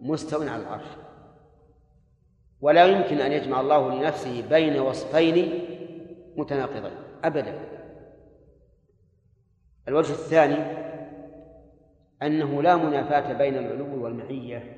[0.00, 0.86] مستو على العرش.
[2.60, 5.64] ولا يمكن أن يجمع الله لنفسه بين وصفين
[6.36, 6.92] متناقضين
[7.24, 7.54] أبدا.
[9.88, 10.88] الوجه الثاني
[12.22, 14.76] أنه لا منافاة بين العلو والمعية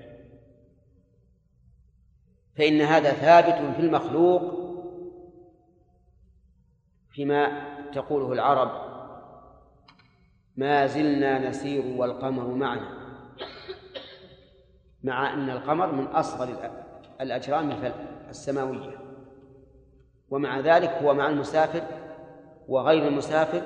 [2.56, 4.69] فإن هذا ثابت في المخلوق
[7.20, 7.62] فيما
[7.94, 8.70] تقوله العرب
[10.56, 12.88] ما زلنا نسير والقمر معنا.
[15.04, 16.48] مع أن القمر من أصغر
[17.20, 17.92] الأجرام
[18.28, 18.96] السماوية.
[20.30, 21.82] ومع ذلك هو مع المسافر
[22.68, 23.62] وغير المسافر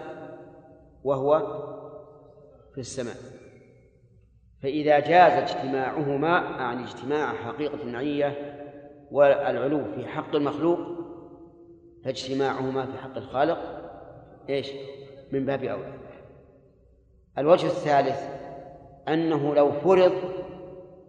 [1.05, 1.39] وهو
[2.75, 3.17] في السماء.
[4.63, 8.61] فإذا جاز اجتماعهما عن اجتماع حقيقة النعية
[9.11, 11.04] والعلو في حق المخلوق
[12.05, 13.59] فاجتماعهما في حق الخالق
[14.49, 14.71] إيش؟
[15.33, 15.93] من باب أولى.
[17.39, 18.21] الوجه الثالث
[19.09, 20.13] أنه لو فرض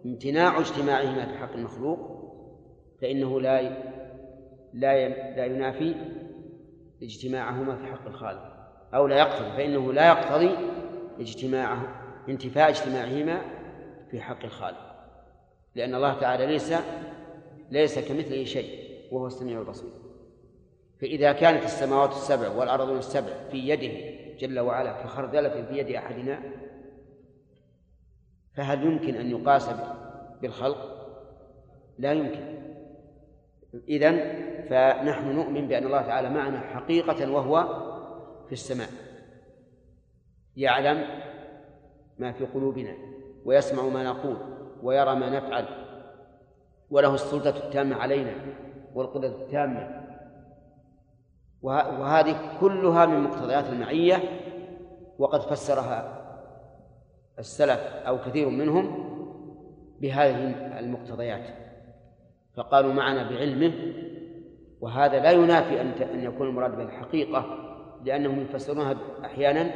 [0.06, 1.98] امتناع اجتماعهما في حق المخلوق
[3.00, 3.62] فإنه لا
[4.74, 5.94] لا لا ينافي
[7.02, 8.56] اجتماعهما في حق الخالق.
[8.94, 10.50] أو لا يقتضي فإنه لا يقتضي
[11.20, 13.40] اجتماعه انتفاء اجتماعهما
[14.10, 14.96] في حق الخالق.
[15.74, 16.74] لأن الله تعالى ليس
[17.70, 20.05] ليس كمثله شيء وهو السميع البصير.
[21.00, 26.42] فإذا كانت السماوات السبع والأرضون السبع في يده جل وعلا كخردلة في يد أحدنا
[28.54, 29.70] فهل يمكن أن يقاس
[30.42, 30.96] بالخلق؟
[31.98, 32.56] لا يمكن
[33.88, 34.16] إذن
[34.68, 37.64] فنحن نؤمن بأن الله تعالى معنا حقيقة وهو
[38.46, 38.88] في السماء
[40.56, 41.06] يعلم
[42.18, 42.96] ما في قلوبنا
[43.44, 44.36] ويسمع ما نقول
[44.82, 45.64] ويرى ما نفعل
[46.90, 48.34] وله السلطة التامة علينا
[48.94, 50.05] والقدرة التامة
[51.66, 54.22] وهذه كلها من مقتضيات المعية
[55.18, 56.22] وقد فسرها
[57.38, 59.06] السلف أو كثير منهم
[60.00, 61.44] بهذه المقتضيات.
[62.56, 63.72] فقالوا معنا بعلمه
[64.80, 67.44] وهذا لا ينافي أن أن يكون المراد بالحقيقة
[68.04, 69.70] لأنهم يفسرونها أحيانا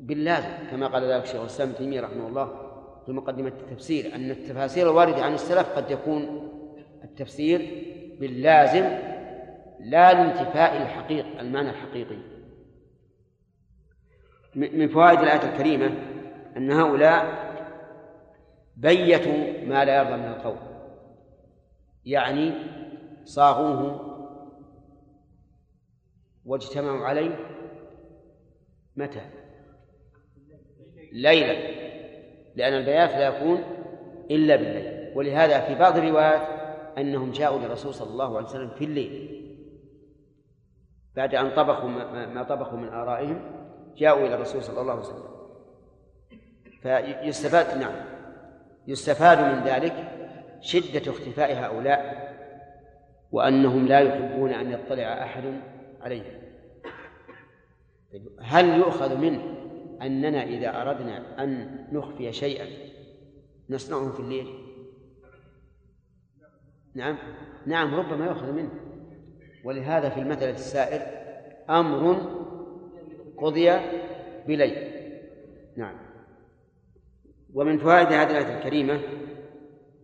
[0.00, 2.48] باللازم كما قال ذلك الشيخ الإسلام تيمية رحمه الله
[3.06, 6.48] في مقدمة التفسير أن التفاسير الواردة عن السلف قد يكون
[7.04, 7.84] التفسير
[8.20, 8.84] باللازم
[9.80, 12.18] لا لانتفاء الحقيق المعنى الحقيقي.
[14.54, 15.86] من فوائد الآية الكريمة
[16.56, 17.48] أن هؤلاء
[18.76, 20.56] بيتوا ما لا يرضى من القول.
[22.04, 22.52] يعني
[23.24, 24.08] صاغوه
[26.44, 27.38] واجتمعوا عليه
[28.96, 29.20] متى؟
[31.12, 31.52] ليلا
[32.56, 33.62] لأن البيات لا يكون
[34.30, 35.16] إلا بالليل.
[35.16, 36.42] ولهذا في بعض الروايات
[36.98, 39.37] أنهم جاءوا للرسول صلى الله عليه وسلم في الليل.
[41.18, 41.88] بعد أن طبخوا
[42.26, 43.40] ما طبخوا من آرائهم
[43.96, 45.28] جاءوا إلى الرسول صلى الله عليه وسلم.
[46.82, 47.94] فيستفاد نعم.
[48.86, 50.10] يستفاد من ذلك
[50.60, 52.28] شدة اختفاء هؤلاء
[53.32, 55.60] وأنهم لا يحبون أن يطلع أحد
[56.00, 56.40] عليهم.
[58.40, 59.42] هل يؤخذ منه
[60.02, 62.66] أننا إذا أردنا أن نخفي شيئا
[63.70, 64.46] نصنعه في الليل؟
[66.94, 67.18] نعم.
[67.66, 68.70] نعم ربما يؤخذ منه.
[69.64, 71.02] ولهذا في المثل السائر
[71.70, 72.16] أمر
[73.36, 73.70] قضي
[74.46, 74.92] بليل.
[75.76, 75.98] نعم.
[77.54, 79.00] ومن فوائد هذه الآية الكريمة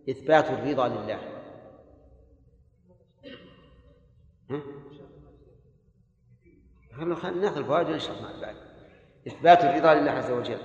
[0.09, 1.19] إثبات الرضا لله.
[4.49, 4.61] ها؟
[7.05, 8.55] ناخذ الفوائد ونشرح مع بعد؟
[9.27, 10.59] إثبات الرضا لله عز وجل.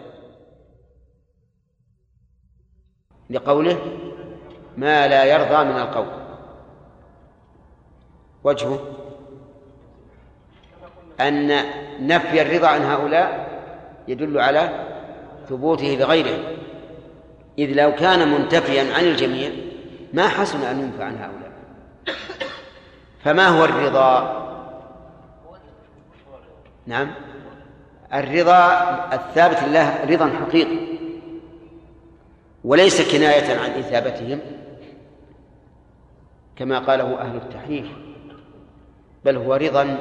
[3.30, 3.98] لقوله
[4.76, 6.19] ما لا يرضى من القول.
[8.44, 8.80] وجهه
[11.20, 11.64] أن
[12.00, 13.50] نفي الرضا عن هؤلاء
[14.08, 14.86] يدل على
[15.48, 16.38] ثبوته لغيره
[17.58, 19.50] إذ لو كان منتفيا عن الجميع
[20.12, 21.50] ما حسن أن ينفع عن هؤلاء.
[23.24, 24.40] فما هو الرضا؟
[26.86, 27.10] نعم.
[28.14, 28.64] الرضا
[29.12, 30.78] الثابت لله رضا حقيقي.
[32.64, 34.40] وليس كناية عن إثابتهم
[36.56, 37.86] كما قاله أهل التحريف.
[39.24, 39.98] بل هو رضا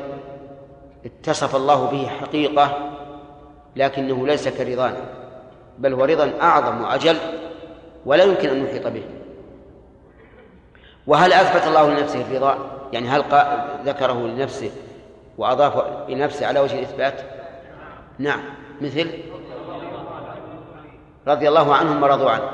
[1.05, 2.91] اتصف الله به حقيقة
[3.75, 5.01] لكنه ليس كرضانا
[5.77, 7.17] بل هو رضا أعظم وأجل
[8.05, 9.03] ولا يمكن أن نحيط به.
[11.07, 12.57] وهل أثبت الله لنفسه الرضا؟
[12.93, 13.23] يعني هل
[13.85, 14.71] ذكره لنفسه
[15.37, 17.21] وأضاف لنفسه على وجه الإثبات؟
[18.19, 18.41] نعم.
[18.81, 19.09] مثل؟
[21.27, 22.49] رضي الله عنهم ورضوا عنه.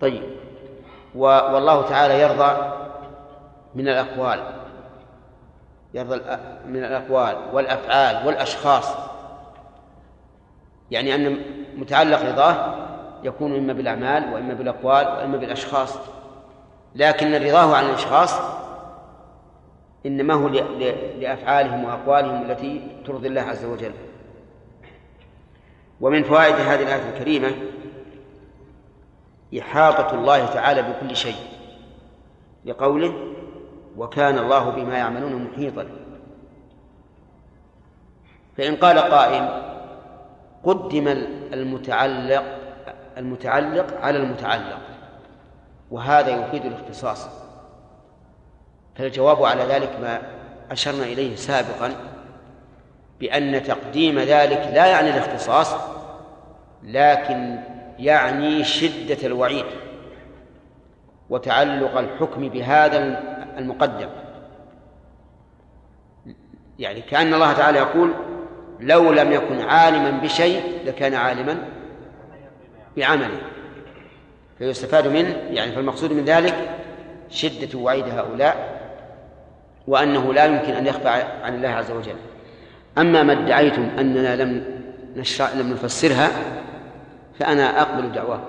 [0.00, 0.22] طيب.
[1.14, 2.81] والله تعالى يرضى
[3.74, 4.40] من الأقوال.
[5.94, 6.20] يرضى
[6.66, 8.94] من الأقوال والأفعال والأشخاص.
[10.90, 11.38] يعني أن
[11.76, 12.74] متعلق رضاه
[13.22, 15.98] يكون إما بالأعمال وإما بالأقوال وإما بالأشخاص.
[16.94, 18.40] لكن رضاه عن الأشخاص
[20.06, 20.48] إنما هو
[21.18, 23.92] لأفعالهم وأقوالهم التي ترضي الله عز وجل.
[26.00, 27.52] ومن فوائد هذه الآية الكريمة
[29.58, 31.36] إحاطة الله تعالى بكل شيء.
[32.64, 33.32] لقوله
[33.96, 35.86] وكان الله بما يعملون محيطا.
[38.56, 39.62] فإن قال قائل
[40.64, 41.08] قدم
[41.52, 42.44] المتعلق
[43.18, 44.78] المتعلق على المتعلق
[45.90, 47.28] وهذا يفيد الاختصاص.
[48.94, 50.22] فالجواب على ذلك ما
[50.70, 51.92] أشرنا إليه سابقا
[53.20, 55.74] بأن تقديم ذلك لا يعني الاختصاص
[56.82, 57.58] لكن
[57.98, 59.64] يعني شدة الوعيد
[61.30, 63.22] وتعلق الحكم بهذا
[63.58, 64.08] المقدم.
[66.78, 68.12] يعني كأن الله تعالى يقول
[68.80, 71.58] لو لم يكن عالما بشيء لكان عالما
[72.96, 73.40] بعمله.
[74.58, 76.78] فيستفاد منه يعني فالمقصود من ذلك
[77.28, 78.82] شدة وعيد هؤلاء
[79.86, 81.08] وأنه لا يمكن أن يخفى
[81.42, 82.16] عن الله عز وجل.
[82.98, 84.64] أما ما ادعيتم أننا لم
[85.16, 86.30] نشرع لم نفسرها
[87.38, 88.42] فأنا أقبل دعواه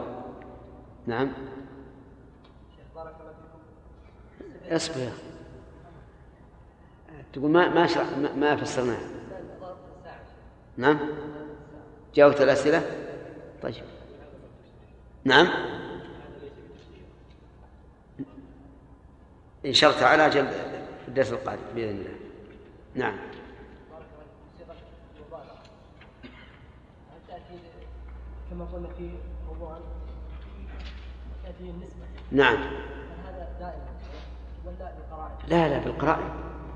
[1.07, 1.31] نعم.
[4.69, 5.11] أصبر.
[7.33, 9.09] تقول ما ما شرح ما فسرناها.
[10.77, 10.99] نعم.
[12.15, 12.83] جاوبت الأسئلة؟
[13.61, 13.83] طيب.
[15.23, 15.47] نعم.
[19.65, 20.47] إن شاء تعالى أجل
[21.01, 22.17] في الدرس القادم بإذن الله.
[22.95, 23.17] نعم.
[28.49, 29.09] كما قلنا في
[29.47, 29.77] موضوع
[31.43, 31.73] تأتي
[32.31, 32.57] نعم
[33.25, 33.92] هذا دائما
[35.47, 36.29] لا لا بالقرائن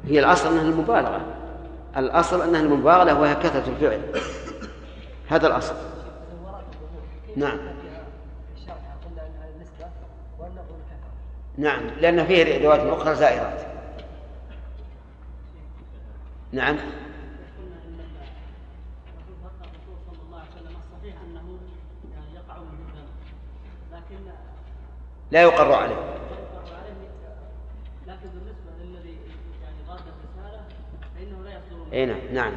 [0.05, 1.21] هي الأصل أنها المبالغة.
[1.97, 4.01] الأصل أنها المبالغة وهي كثرة الفعل.
[5.27, 5.75] هذا الأصل.
[7.35, 7.57] نعم.
[11.57, 13.61] نعم لأن فيه روايات أخرى زائرات.
[16.51, 16.77] نعم.
[16.77, 17.99] قلنا ان
[19.09, 21.59] الرسول الرسول صلى الله عليه وسلم الصحيح انه
[22.13, 23.09] يعني يقع من الذنب
[23.93, 24.23] لكن
[25.31, 27.09] لا يقر عليه لا يقر عليه
[28.07, 29.17] لكن بالنسبة للذي
[29.63, 30.61] يعني غاد الرساله
[31.93, 32.53] أي نعم نعم.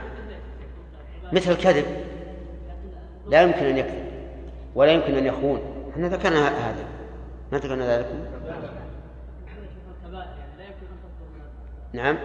[1.32, 1.84] مثل الكذب.
[3.28, 4.10] لا يمكن أن يكذب
[4.74, 5.60] ولا يمكن أن يخون.
[5.92, 6.84] إحنا ذكرنا هذا.
[7.52, 8.06] ما ذكرنا ذلك؟
[11.94, 12.18] ان نعم.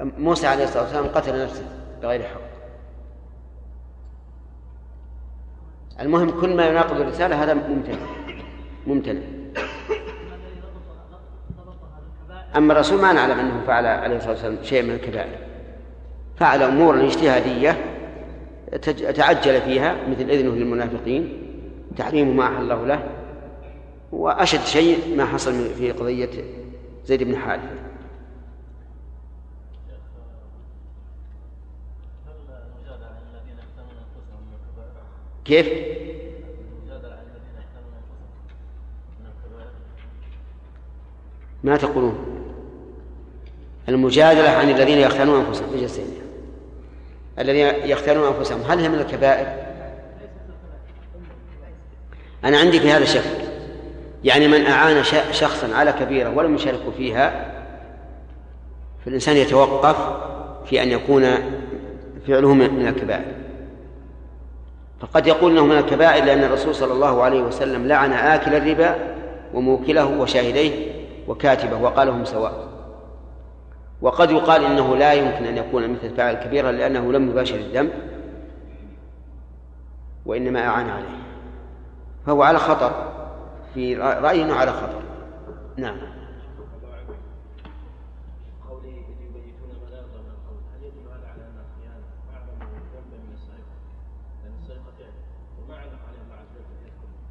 [0.00, 1.64] موسى عليه الصلاة والسلام قتل نفسه
[2.02, 2.40] بغير حق.
[6.00, 7.98] المهم كل ما يناقض الرسالة هذا ممتنع.
[8.86, 9.41] ممتنع.
[12.56, 15.38] أما الرسول ما نعلم أنه فعل عليه الصلاة والسلام شيء من الكبائر
[16.36, 17.84] فعل أمورا اجتهادية
[19.16, 21.38] تعجل فيها مثل إذنه للمنافقين
[21.96, 23.02] تحريم ما أحل الله له
[24.12, 26.30] وأشد شيء ما حصل في قضية
[27.06, 27.68] زيد بن حارثة
[35.44, 35.68] كيف؟
[41.64, 42.31] ما تقولون؟
[43.88, 45.68] المجادلة عن الذين يختانون أنفسهم.
[45.74, 46.06] السيد؟
[47.38, 48.60] الذين يختانون أنفسهم.
[48.68, 49.46] هل هي من الكبائر؟
[52.44, 53.22] أنا عندي في هذا شك.
[54.24, 55.02] يعني من أعان
[55.32, 57.52] شخصا على كبيرة ولم يشاركه فيها
[59.04, 59.96] فالإنسان يتوقف
[60.66, 61.24] في أن يكون
[62.26, 63.32] فعله من الكبائر.
[65.00, 68.96] فقد يقول إنه من الكبائر لأن الرسول صلى الله عليه وسلم لعن آكل الربا
[69.54, 70.72] وموكله وشاهديه
[71.28, 72.71] وكاتبه وقال هم سواء.
[74.02, 77.92] وقد يقال إنه لا يمكن أن يكون مثل فاعل كبيرا لأنه لم يباشر الذنب
[80.26, 81.22] وإنما أعان عليه.
[82.26, 83.12] فهو على خطر
[83.74, 85.02] في رايي انه على خطر.
[85.76, 85.96] نعم.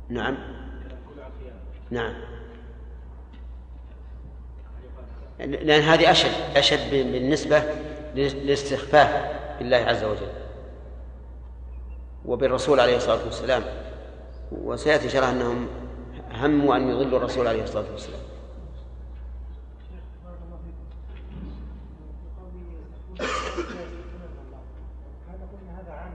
[0.10, 0.38] نعم.
[1.92, 2.14] نعم
[4.72, 5.06] هل يقال
[5.40, 7.64] هذا؟ لأن هذه أشد أشد بالنسبة
[8.16, 10.32] للاستخفاف بالله عز وجل
[12.26, 13.64] وبالرسول عليه الصلاة والسلام.
[14.52, 15.68] وسيأتي شرح أنهم
[16.32, 18.20] هموا أن يضلوا الرسول عليه الصلاة والسلام
[20.24, 20.86] بارك الله فيكم.
[22.38, 23.20] بقوله يقول
[25.30, 26.12] هذا قلنا هذا عام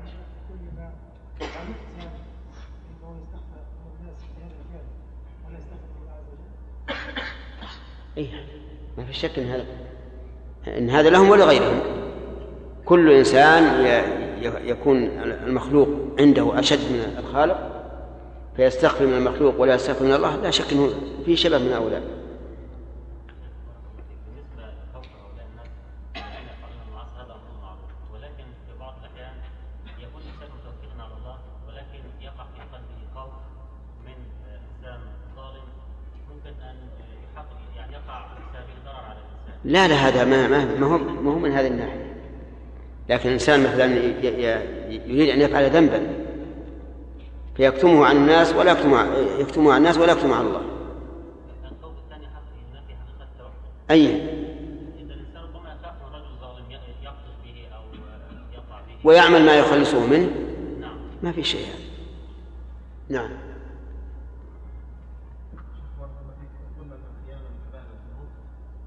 [0.49, 0.91] كل ما
[1.41, 2.11] عن الإنسان
[2.91, 4.87] أنه يستخفى من الناس بهذا الفعل
[5.47, 6.47] ولا يستخفى الله عز وجل
[8.17, 8.33] إيه
[9.17, 9.65] شك إن هذا
[10.79, 11.81] إن هذا لهم ولغيرهم
[12.85, 13.87] كل إنسان
[14.65, 15.11] يكون
[15.47, 15.89] المخلوق
[16.19, 17.59] عنده أشد من الخالق
[18.57, 20.91] فيستخفي من المخلوق ولا يستخفي من الله لا شك أنه
[21.25, 22.03] في شبه من هؤلاء.
[39.67, 42.07] لا لا هذا ما ما هو ما هو من هذه الناحية.
[43.09, 43.85] لكن الإنسان مثلا
[45.07, 46.07] يريد أن يفعل ذنبا
[47.57, 49.07] فيكتمه عن الناس ولا يكتمه
[49.39, 50.63] يكتمه عن الناس ولا يكتمه عن الله.
[53.91, 54.21] أي.
[59.05, 60.31] ويعمل ما يخلصه منه.
[60.81, 60.97] نعم.
[61.23, 61.67] ما في شيء.
[61.67, 61.87] هذا
[63.09, 63.31] نعم
[65.99, 66.51] بارك الله فيك
[66.81, 68.29] قلنا أن الخيانة من كبائر الذنوب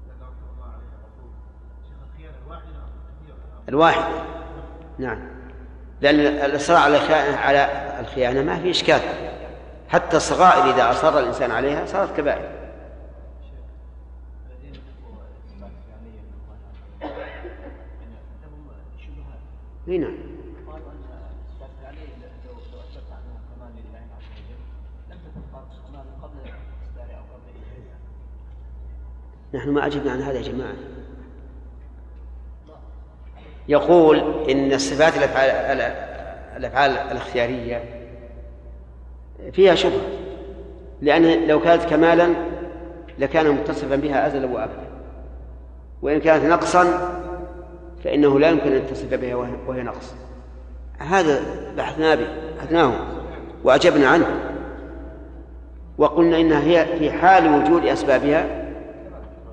[0.06, 1.30] التي أكثر الله عليها الرسول
[1.88, 2.80] شيخ الخيانة الواحدة
[3.56, 4.04] أو الكثير الواحد.
[4.98, 5.18] نعم.
[6.00, 7.68] لأن الإصرار على الخيانة على
[8.00, 9.00] الخيانة ما في إشكال.
[9.88, 12.60] حتى الصغائر إذا أصر الإنسان عليها صارت كبائر.
[19.88, 20.16] إي نعم.
[29.54, 30.74] نحن ما أجبنا عن هذا يا جماعة.
[33.70, 35.80] يقول إن الصفات الأفعال
[36.56, 37.84] الأفعال الاختيارية
[39.52, 40.00] فيها شبهة
[41.02, 42.28] لأن لو كانت كمالا
[43.18, 44.90] لكان متصفا بها أزلا وأبدا
[46.02, 46.84] وإن كانت نقصا
[48.04, 49.34] فإنه لا يمكن أن يتصف بها
[49.66, 50.14] وهي- نقص.
[50.98, 51.40] هذا
[51.76, 52.26] بحثنا به
[52.58, 52.92] بحثناه
[53.64, 54.26] وأجبنا عنه
[55.98, 58.46] وقلنا إنها هي في حال وجود أسبابها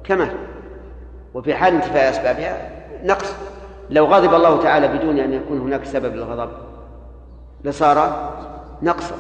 [0.03, 0.32] كمال
[1.34, 2.70] وفي حال انتفاء أسبابها
[3.03, 3.36] نقص.
[3.90, 6.50] لو غضب الله تعالى بدون أن يكون هناك سبب للغضب
[7.64, 8.30] لصار
[8.82, 9.16] نقصا.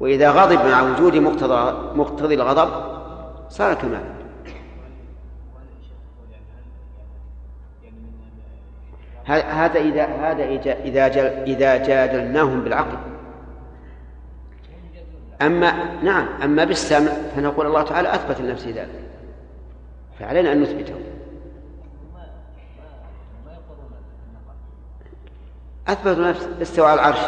[0.00, 2.70] وإذا غضب مع وجود مقتضى مقتضي الغضب
[3.48, 4.14] صار كمالا
[9.26, 10.44] هذا إذا هذا
[10.84, 12.96] إذا جل- إذا جادلناهم بالعقل.
[15.42, 19.04] أما نعم أما بالسمع فنقول الله تعالى أثبت لنفسه ذلك.
[20.18, 20.94] فعلينا أن نثبته.
[25.88, 27.18] أثبت نفس استوى على العرش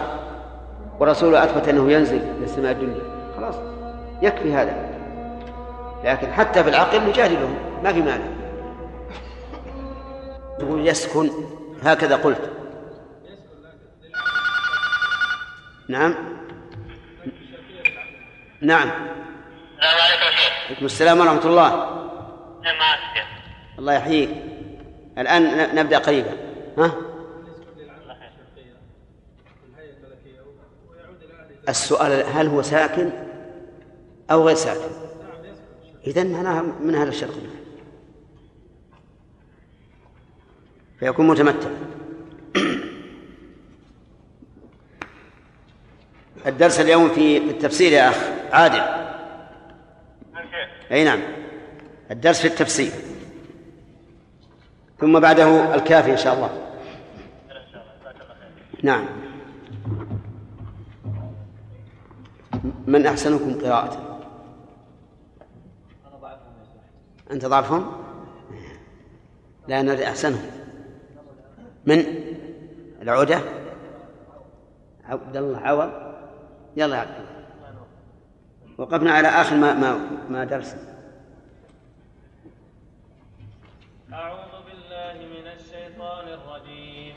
[1.00, 3.32] ورسوله أثبت أنه ينزل للسماء الدنيا.
[3.36, 3.54] خلاص
[4.22, 4.96] يكفي هذا.
[6.04, 7.54] لكن حتى في العقل نجادلهم
[7.84, 8.24] ما في مانع.
[10.58, 11.30] تقول يسكن
[11.82, 12.50] هكذا قلت.
[15.88, 16.14] نعم.
[18.60, 18.90] نعم.
[19.78, 20.66] السلام عليكم يا شيخ.
[20.66, 21.68] عليكم السلام ورحمة الله.
[22.64, 22.76] نعم
[23.78, 24.30] الله يحييك.
[25.18, 26.32] الآن نبدأ قريبا.
[26.78, 26.90] ها؟
[31.68, 33.10] السؤال هل هو ساكن
[34.30, 34.90] أو غير ساكن؟
[36.06, 37.34] إذا معناها من هذا الشرط
[41.00, 41.68] فيكون متمتع.
[46.46, 48.16] الدرس اليوم في التفسير يا أخ
[48.52, 49.06] عادل.
[50.92, 51.22] أي نعم.
[52.10, 52.92] الدرس في التفسير.
[55.00, 56.50] ثم بعده الكافي إن شاء الله.
[58.82, 59.25] نعم.
[62.86, 64.20] من أحسنكم قراءة.
[67.30, 67.92] أنت ضعفهم؟
[69.68, 70.50] لا أنا أحسنهم.
[71.86, 72.04] من؟
[73.02, 73.40] العودة؟
[75.04, 75.90] عبد الله عوض؟
[76.76, 77.46] يلا يا عبد الله.
[78.78, 79.98] وقفنا على آخر ما ما
[80.30, 80.96] ما درسنا.
[84.12, 87.16] أعوذ بالله من الشيطان الرجيم.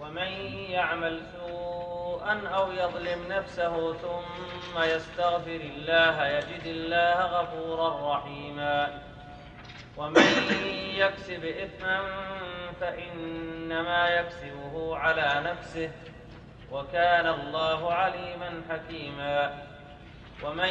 [0.00, 0.30] ومن
[0.70, 1.97] يعمل سوءا
[2.28, 9.02] أو يظلم نفسه ثم يستغفر الله يجد الله غفورا رحيما.
[9.96, 10.22] ومن
[10.94, 12.00] يكسب إثما
[12.80, 15.90] فإنما يكسبه على نفسه
[16.72, 19.68] وكان الله عليما حكيما.
[20.44, 20.68] ومن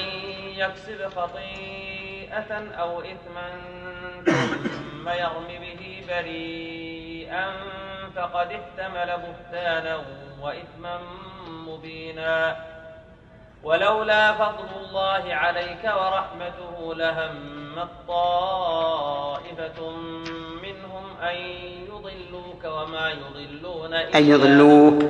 [0.56, 3.50] يكسب خطيئة أو إثما
[4.26, 7.54] ثم يرم به بريئا
[8.18, 10.02] فقد احتمل بهتانا
[10.42, 11.00] وإثما
[11.50, 12.58] مبينا.
[13.64, 19.92] ولولا فضل الله عليك ورحمته لهمت طائفة
[20.64, 21.36] منهم أن
[21.90, 25.04] يضلوك وما يضلون إلا أن يضلوك.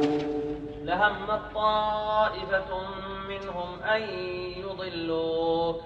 [0.84, 2.82] لهمت طائفة
[3.30, 4.02] منهم أن
[4.58, 5.84] يضلوك.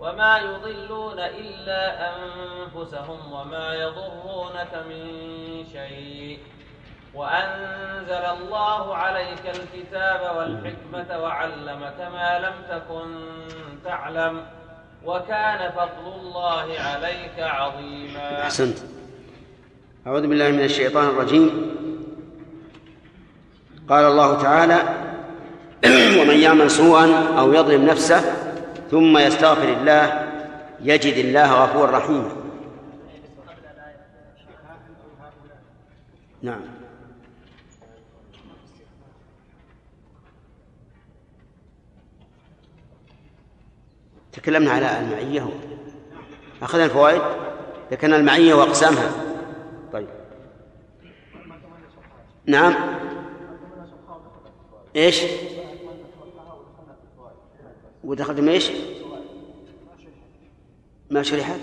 [0.00, 5.02] وما يضلون إلا أنفسهم وما يضرونك من
[5.72, 6.38] شيء.
[7.14, 13.08] وأنزل الله عليك الكتاب والحكمة وعلمك ما لم تكن
[13.84, 14.44] تعلم
[15.04, 18.42] وكان فضل الله عليك عظيما.
[18.42, 18.78] أحسنت.
[20.06, 21.76] أعوذ بالله من الشيطان الرجيم.
[23.88, 24.78] قال الله تعالى
[26.20, 28.39] ومن يعمل سوءا أو يظلم نفسه
[28.90, 30.28] ثم يستغفر الله
[30.80, 32.30] يجد الله غفورا رحيما
[36.42, 36.60] نعم.
[44.32, 45.48] تكلمنا على المعية.
[46.62, 47.22] أخذنا الفوائد
[47.90, 49.10] ذكرنا المعية وأقسامها.
[49.92, 50.08] طيب.
[52.46, 52.74] نعم.
[54.96, 55.24] إيش؟
[58.04, 58.70] ودخلتم إيش؟
[61.10, 61.60] ما شرحت؟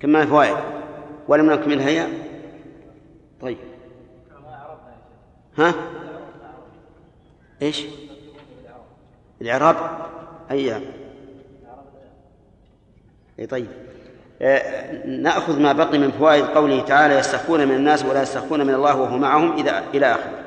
[0.00, 0.56] كما الفوائد
[1.28, 2.06] ولم نكملها هي
[3.40, 3.58] طيب
[5.58, 5.74] ها؟
[7.62, 7.84] إيش؟
[9.40, 9.76] الإعراب
[10.50, 10.76] أي
[13.38, 13.66] أي طيب
[14.42, 18.96] آه، نأخذ ما بقي من فوائد قوله تعالى يستخفون من الناس ولا يستخفون من الله
[18.96, 20.43] وهو معهم إذا إلى آخره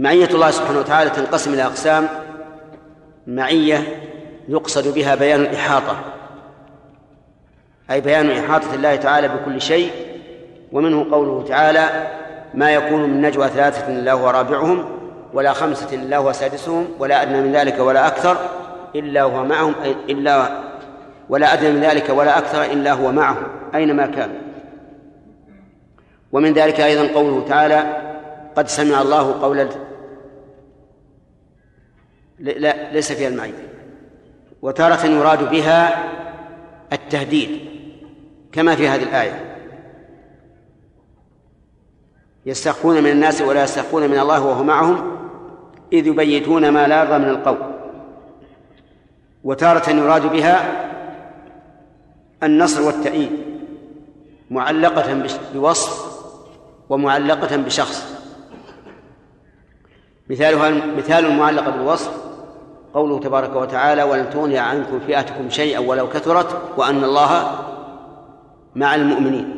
[0.00, 2.08] معية الله سبحانه وتعالى تنقسم إلى أقسام.
[3.26, 4.02] معية
[4.48, 5.96] يقصد بها بيان الإحاطة
[7.90, 9.90] أي بيان إحاطة الله تعالى بكل شيء
[10.72, 12.08] ومنه قوله تعالى
[12.54, 14.84] ما يكون من نجوى ثلاثة إلا هو رابعهم
[15.34, 18.36] ولا خمسة إلا هو سادسهم ولا أدنى من ذلك ولا أكثر
[18.94, 19.74] إلا هو معهم
[20.08, 20.48] إلا
[21.28, 24.30] ولا أدنى من ذلك ولا أكثر إلا هو معهم أينما كان.
[26.32, 27.96] ومن ذلك أيضا قوله تعالى
[28.56, 29.68] قد سمع الله قول
[32.40, 33.68] لا ليس فيها المعية
[34.62, 36.10] وتارة يراد بها
[36.92, 37.60] التهديد
[38.52, 39.56] كما في هذه الآية.
[42.46, 45.16] يستخفون من الناس ولا يستخفون من الله وهو معهم
[45.92, 47.58] إذ يبيتون ما لا يرضى من القول.
[49.44, 50.86] وتارة يراد بها
[52.42, 53.32] النصر والتأييد
[54.50, 55.24] معلقة
[55.54, 56.20] بوصف
[56.88, 58.20] ومعلقة بشخص.
[60.30, 62.29] مثالها مثال المعلقة بالوصف
[62.94, 67.58] قوله تبارك وتعالى ولن تغني عنكم فئتكم شيئا ولو كثرت وأن الله
[68.74, 69.56] مع المؤمنين.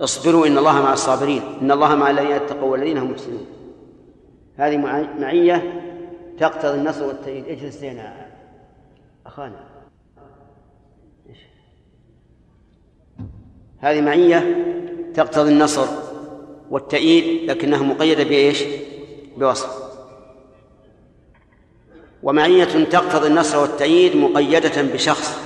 [0.00, 3.46] اصبروا إن الله مع الصابرين إن الله مع الذين اتقوا والذين هم محسنون.
[4.56, 4.76] هذه
[5.18, 5.82] معية
[6.38, 7.48] تقتضي النصر والتأييد.
[7.48, 8.26] اجلس لنا
[9.26, 9.74] أخانا.
[13.78, 14.64] هذه معية
[15.14, 15.86] تقتضي النصر
[16.70, 18.64] والتأييد لكنها مقيدة بإيش؟
[19.36, 19.93] بوصف.
[22.24, 25.38] ومعية تقتضي النصر والتأييد مقيدة بشخص.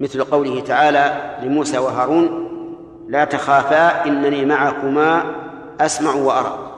[0.00, 2.50] مثل قوله تعالى لموسى وهارون
[3.08, 5.34] لا تخافا إنني معكما
[5.80, 6.72] أسمع وأرى.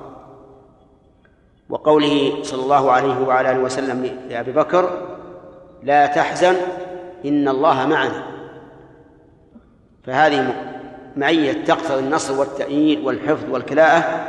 [1.69, 5.09] وقوله صلى الله عليه وعلى آله وسلم لأبي بكر
[5.83, 6.57] لا تحزن
[7.25, 8.27] إن الله معنا.
[10.05, 10.55] فهذه
[11.17, 14.25] معية تقتضي النصر والتأييد والحفظ والكلاءة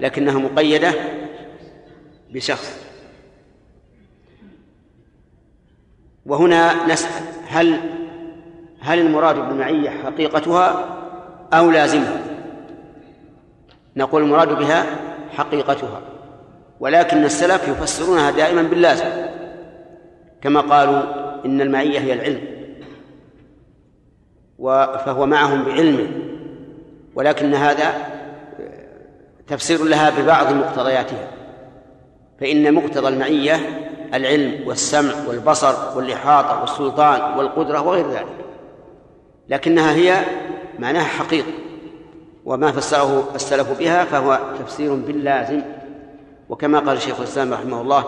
[0.00, 0.92] لكنها مقيدة
[2.30, 2.87] بشخص.
[6.28, 7.80] وهنا نسأل هل
[8.80, 10.84] هل المراد بالمعية حقيقتها
[11.52, 12.20] أو لازمها؟
[13.96, 14.86] نقول المراد بها
[15.36, 16.00] حقيقتها
[16.80, 19.06] ولكن السلف يفسرونها دائما باللازم.
[20.40, 21.02] كما قالوا
[21.44, 22.40] إن المعية هي العلم
[25.04, 26.08] فهو معهم بعلمه
[27.14, 27.92] ولكن هذا
[29.46, 31.30] تفسير لها ببعض مقتضياتها
[32.40, 33.56] فإن مقتضى المعية
[34.14, 38.26] العلم والسمع والبصر والإحاطة والسلطان والقدرة وغير ذلك.
[39.48, 40.24] لكنها هي
[40.78, 41.52] معناها حقيقة
[42.44, 45.62] وما فسره السلف بها فهو تفسير باللازم.
[46.48, 48.04] وكما قال شيخ الإسلام رحمه الله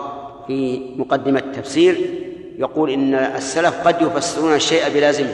[0.47, 1.97] في مقدمة التفسير
[2.57, 5.33] يقول إن السلف قد يفسرون الشيء بلازمه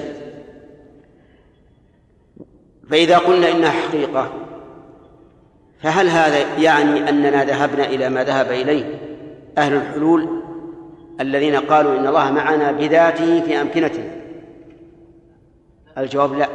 [2.89, 4.29] فإذا قلنا إنها حقيقة
[5.81, 8.99] فهل هذا يعني أننا ذهبنا إلى ما ذهب إليه
[9.57, 10.36] أهل الحلول؟
[11.21, 14.17] الذين قالوا إن الله معنا بذاته في أمكنتنا
[15.97, 16.47] الجواب لا.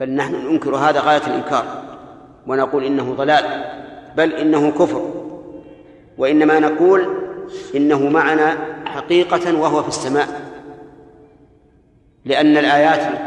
[0.00, 1.82] بل نحن ننكر هذا غاية الإنكار
[2.46, 3.64] ونقول إنه ضلال
[4.16, 5.10] بل إنه كفر.
[6.18, 7.08] وإنما نقول
[7.74, 10.40] إنه معنا حقيقة وهو في السماء.
[12.24, 13.18] لأن الآيات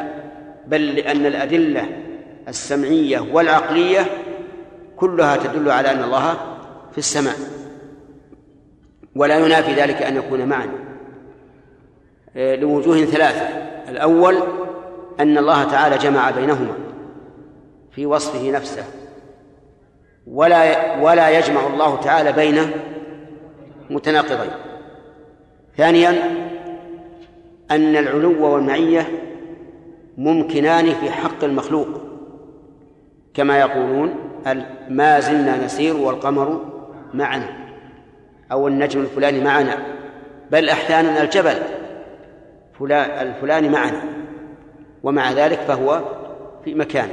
[0.68, 1.90] بل لأن الأدلة
[2.48, 4.06] السمعية والعقلية
[4.98, 6.34] كلها تدل على أن الله
[6.92, 7.36] في السماء.
[9.20, 10.72] ولا ينافي ذلك أن يكون معنا.
[12.36, 13.48] آه، لوجوه ثلاثة.
[13.90, 14.36] الأول
[15.20, 16.74] أن الله تعالى جمع بينهما
[17.92, 18.84] في وصفه نفسه.
[20.28, 22.72] ولا ولا يجمع الله تعالى بين
[23.90, 24.52] متناقضين.
[25.78, 26.10] ثانيا
[27.72, 29.08] أن العلو والمعية
[30.18, 31.88] ممكنان في حق المخلوق.
[33.34, 34.16] كما يقولون
[34.90, 36.66] ما زلنا نسير والقمر
[37.14, 37.59] معنا.
[38.52, 39.78] أو النجم الفلاني معنا
[40.52, 41.56] بل أحيانا الجبل
[42.98, 44.04] الفلاني معنا
[45.04, 46.02] ومع ذلك فهو
[46.66, 47.10] في مكان.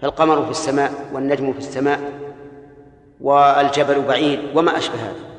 [0.00, 2.00] فالقمر في السماء والنجم في السماء
[3.20, 5.34] والجبل بعيد وما أشبه هذا.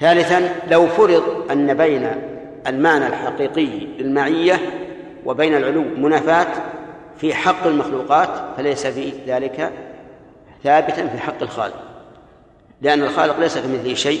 [0.00, 2.10] ثالثا لو فرض أن بين
[2.66, 4.60] المعنى الحقيقي للمعية
[5.26, 6.46] وبين العلو منافاة
[7.16, 9.72] في حق المخلوقات فليس في ذلك
[10.64, 11.91] ثابتا في حق الخالق.
[12.82, 14.20] لأن الخالق ليس كمثله شيء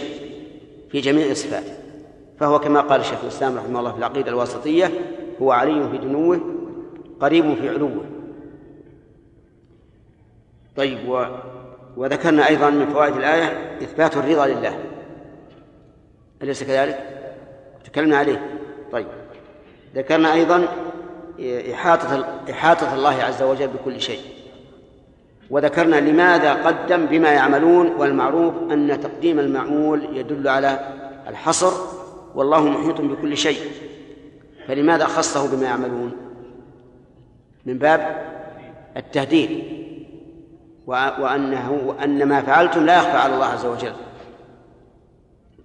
[0.90, 1.72] في جميع صفاته
[2.40, 4.90] فهو كما قال شيخ الإسلام رحمه الله في العقيدة الواسطية
[5.42, 6.40] هو علي في دنوه
[7.20, 8.04] قريب في علوه.
[10.76, 11.26] طيب و
[11.96, 14.78] وذكرنا أيضا من فوائد الآية إثبات الرضا لله.
[16.42, 16.98] أليس كذلك؟
[17.84, 18.60] تكلمنا عليه.
[18.92, 19.06] طيب
[19.94, 20.68] ذكرنا أيضا
[21.72, 24.41] إحاطة إحاطة الله عز وجل بكل شيء.
[25.52, 30.92] وذكرنا لماذا قدم بما يعملون والمعروف أن تقديم المعمول يدل على
[31.28, 31.72] الحصر
[32.34, 33.58] والله محيط بكل شيء.
[34.68, 36.12] فلماذا خصه بما يعملون؟
[37.66, 38.24] من باب
[38.96, 39.64] التهديد.
[40.86, 43.92] وأنه وأن ما فعلتم لا يخفى على الله عز وجل.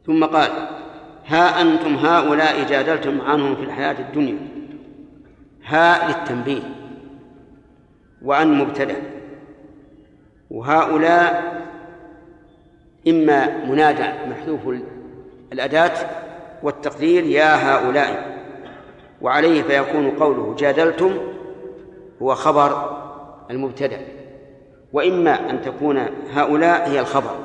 [0.06, 0.52] ثم قال
[1.26, 4.38] ها أنتم هؤلاء جادلتم عنهم في الحياة الدنيا.
[5.66, 6.62] ها للتنبيه.
[8.22, 8.96] وأن مبتدأ
[10.52, 11.58] وهؤلاء
[13.08, 14.62] إما منادى محذوف
[15.54, 15.92] الأداة
[16.64, 18.38] والتقدير يا هؤلاء
[19.22, 21.18] وعليه فيكون قوله جادلتم
[22.22, 22.98] هو خبر
[23.52, 24.00] المبتدأ.
[24.94, 27.36] وإما أن تكون هؤلاء هي الخبر.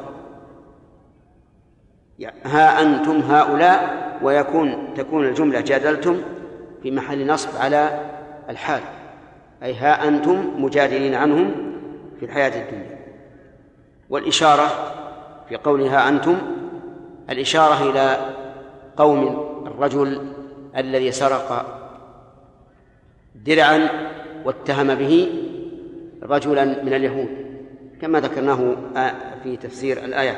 [2.45, 6.21] ها أنتم هؤلاء ويكون تكون الجملة جادلتم
[6.83, 8.01] في محل نصب على
[8.49, 8.81] الحال.
[9.63, 11.53] أي ها أنتم مجادلين عنهم
[12.21, 12.92] في الحياة الدنيا.
[14.13, 14.69] والإشارة
[15.49, 16.39] في قولها أنتم
[17.31, 18.17] الإشارة إلى
[18.97, 20.33] قوم الرجل
[20.77, 21.79] الذي سرق
[23.35, 23.89] درعا
[24.45, 25.33] واتهم به
[26.23, 27.29] رجلا من اليهود.
[28.01, 28.77] كما ذكرناه
[29.43, 30.37] في تفسير الآيات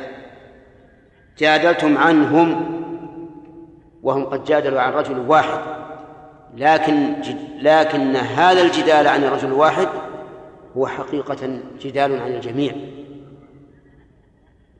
[1.38, 2.80] جادلتم عنهم
[4.02, 5.60] وهم قد جادلوا عن رجل واحد.
[6.56, 7.14] لكن
[7.60, 9.88] لكن هذا الجدال عن الرجل الواحد
[10.76, 12.72] هو حقيقة جدال عن الجميع.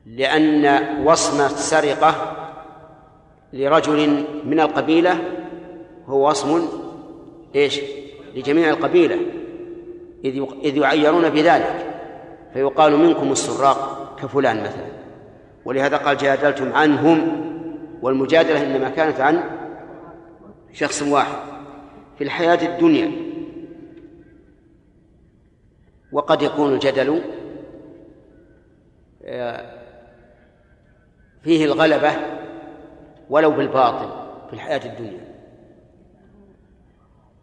[0.05, 2.35] لأن وصم السرقة
[3.53, 5.19] لرجل من القبيلة
[6.07, 6.67] هو وصم
[7.55, 7.81] إيش؟
[8.35, 9.17] لجميع القبيلة
[10.25, 11.95] إذ إذ يعيرون بذلك
[12.53, 14.85] فيقال منكم السراق كفلان مثلا
[15.65, 17.45] ولهذا قال جادلتم عنهم
[18.01, 19.43] والمجادلة إنما كانت عن
[20.73, 21.37] شخص واحد
[22.17, 23.11] في الحياة الدنيا
[26.11, 27.21] وقد يكون الجدل
[29.23, 29.84] آه،
[31.45, 32.11] فيه الغلبة
[33.29, 34.09] ولو بالباطل
[34.47, 35.35] في الحياة الدنيا.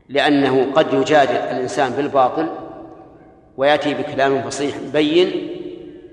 [0.09, 2.49] لأنه قد يجادل الإنسان بالباطل
[3.57, 5.49] ويأتي بكلام فصيح بين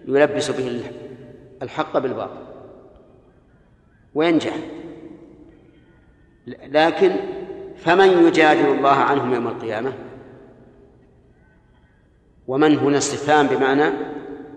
[0.08, 0.82] يلبس به
[1.62, 2.44] الحق بالباطل
[4.16, 4.54] وينجح.
[6.48, 7.16] لكن
[7.78, 9.94] فمن يجادل الله عنهم يوم القيامة؟
[12.48, 13.94] ومن هنا استفهام بمعنى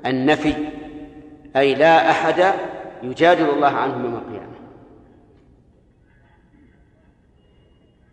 [0.07, 0.55] النفي
[1.57, 2.55] أي لا أحد
[3.03, 4.53] يجادل الله عنهم يوم القيامة.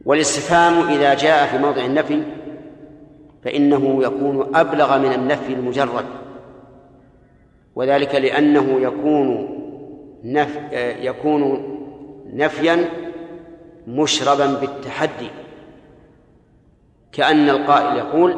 [0.06, 2.24] والاستفهام إذا جاء في موضع النفي
[3.44, 6.06] فإنه يكون أبلغ من النفي المجرد
[7.76, 9.50] وذلك لأنه يكون
[10.24, 10.60] نف
[11.02, 11.76] يكون
[12.34, 12.86] نفيا
[13.88, 15.30] مشربا بالتحدي.
[17.12, 18.36] كأن القائل يقول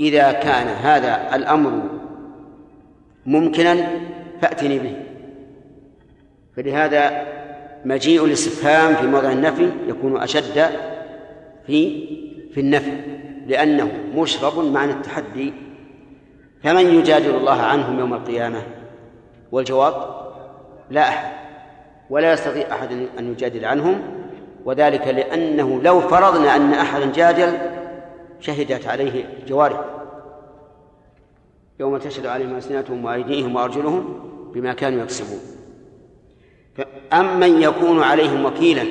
[0.00, 1.82] إذا كان هذا الأمر
[3.26, 3.88] ممكنا
[4.40, 5.07] فأتني به.
[6.58, 7.26] فلهذا
[7.84, 10.70] مجيء الاستفهام في موضع النفي يكون أشد
[11.66, 12.06] في
[12.54, 12.92] في النفي
[13.46, 15.52] لأنه مشرب معنى التحدي.
[16.62, 18.62] فمن يجادل الله عنهم يوم القيامة؟
[19.52, 19.94] والجواب
[20.90, 21.32] لا أحد
[22.10, 24.00] ولا يستطيع أحد أن يجادل عنهم
[24.64, 27.58] وذلك لأنه لو فرضنا أن أحدا جادل
[28.40, 29.84] شهدت عليه جوارح
[31.80, 34.20] يوم تشهد عليهم ألسنتهم وأيديهم وأرجلهم
[34.54, 35.57] بما كانوا يكسبون.
[37.12, 38.84] أمن يكون عليهم وكيلا؟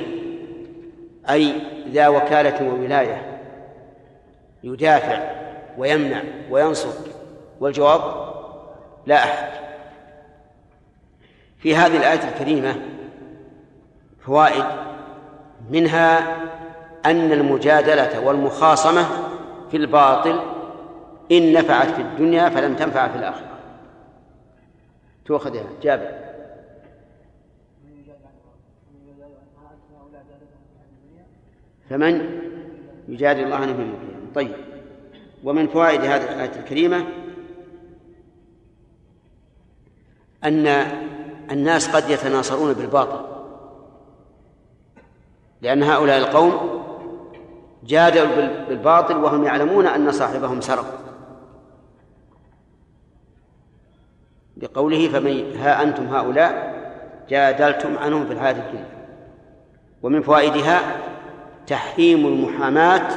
[1.30, 1.52] أي
[1.88, 3.40] ذا وكالة وولاية.
[4.62, 5.30] يدافع
[5.78, 6.88] ويمنع وينصر.
[7.60, 8.00] والجواب؟
[9.06, 9.48] لا أحد.
[11.58, 12.76] في هذه الآية الكريمة
[14.26, 14.64] فوائد
[15.70, 16.36] منها
[17.06, 19.06] أن المجادلة والمخاصمة
[19.70, 20.40] في الباطل
[21.32, 23.48] إن نفعت في الدنيا فلن تنفع في الآخرة.
[25.26, 26.17] تؤخذها جابر.
[31.90, 32.40] فمن
[33.08, 34.52] يجادل الله عنه من القيامة؟ طيب.
[35.44, 37.06] ومن فوائد هذه الآية الكريمة
[40.44, 40.66] أن
[41.50, 43.20] الناس قد يتناصرون بالباطل.
[45.62, 46.82] لأن هؤلاء القوم
[47.84, 50.98] جادلوا بالباطل وهم يعلمون أن صاحبهم سرق.
[54.56, 56.78] لقوله فمن ها أنتم هؤلاء
[57.28, 58.88] جادلتم عنهم في الحياة الدنيا.
[60.02, 60.80] ومن فوائدها
[61.68, 63.08] تحريم المحاماة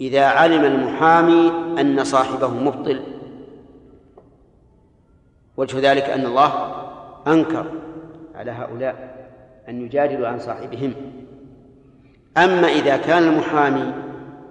[0.00, 1.48] إذا علم المحامي
[1.80, 3.02] أن صاحبه مبطل.
[5.56, 6.74] وجه ذلك أن الله
[7.26, 7.66] أنكر
[8.34, 9.16] على هؤلاء
[9.68, 10.94] أن يجادلوا عن صاحبهم.
[12.36, 13.92] أما إذا كان المحامي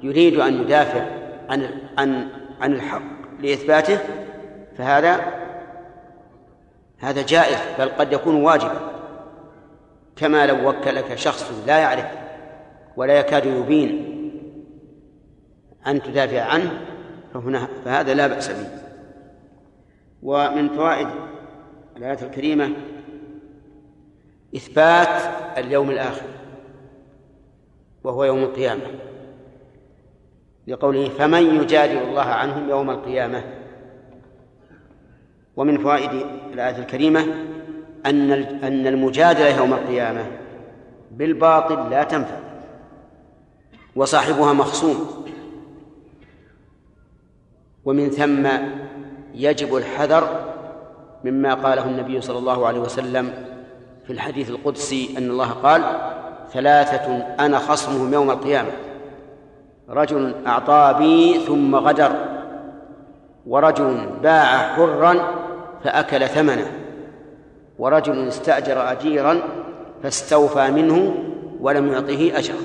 [0.03, 1.05] يريد أن يدافع
[1.49, 2.27] عن عن
[2.61, 3.01] عن الحق
[3.39, 3.97] لإثباته
[4.77, 5.19] فهذا
[6.99, 8.94] هذا جائز بل قد يكون واجبا.
[10.15, 12.05] كما لو وكلك شخص لا يعرف
[12.97, 14.11] ولا يكاد يبين
[15.87, 16.81] أن تدافع عنه
[17.33, 18.67] فهنا فهذا لا بأس به.
[20.23, 21.07] ومن فوائد
[21.97, 22.69] الآية الكريمة
[24.55, 25.21] إثبات
[25.57, 26.25] اليوم الآخر
[28.03, 28.83] وهو يوم القيامة.
[30.67, 33.43] لقوله فمن يجادل الله عنهم يوم القيامة.
[35.55, 36.11] ومن فوائد
[36.53, 37.25] الآية الكريمة
[38.05, 38.31] أن
[38.63, 40.25] أن المجادلة يوم القيامة
[41.11, 42.37] بالباطل لا تنفع
[43.95, 45.25] وصاحبها مخصوم.
[47.85, 48.47] ومن ثم
[49.33, 50.53] يجب الحذر
[51.23, 53.33] مما قاله النبي صلى الله عليه وسلم
[54.07, 55.83] في الحديث القدسي أن الله قال
[56.53, 58.71] ثلاثة أنا خصمهم يوم القيامة
[59.89, 62.11] رجل أعطى بي ثم غدر
[63.47, 65.15] ورجل باع حرا
[65.83, 66.84] فأكل ثمنه.
[67.79, 69.41] ورجل استأجر أجيرا
[70.03, 71.15] فاستوفى منه
[71.59, 72.57] ولم يعطه أجرا.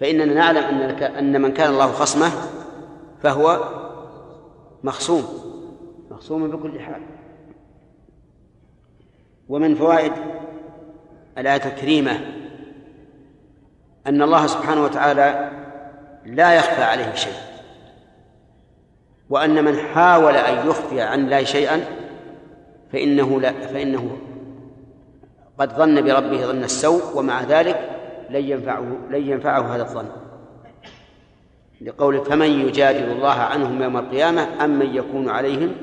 [0.00, 2.30] فإننا نعلم أن أن من كان الله خصمه
[3.22, 3.64] فهو
[4.84, 5.24] مخصوم
[6.10, 7.02] مخصوم بكل حال.
[9.48, 10.12] ومن فوائد
[11.38, 12.20] الآية الكريمة
[14.06, 15.50] أن الله سبحانه وتعالى
[16.26, 17.32] لا يخفى عليه شيء
[19.30, 21.84] وأن من حاول أن يخفي عن الله شيئا
[22.92, 24.18] فإنه لا فإنه
[25.58, 27.90] قد ظن بربه ظن السوء ومع ذلك
[28.30, 30.08] لن ينفعه لن ينفعه هذا الظن.
[31.80, 35.74] لقول فمن يجادل الله عنهم يوم القيامة أم من يكون عليهم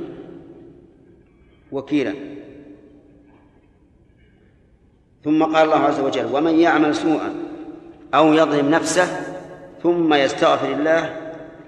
[1.72, 2.14] وكيلا.
[5.24, 7.36] ثم قال الله عز وجل ومن يعمل سوءا
[8.14, 9.08] أو يظلم نفسه
[9.84, 11.16] ثم يستغفر الله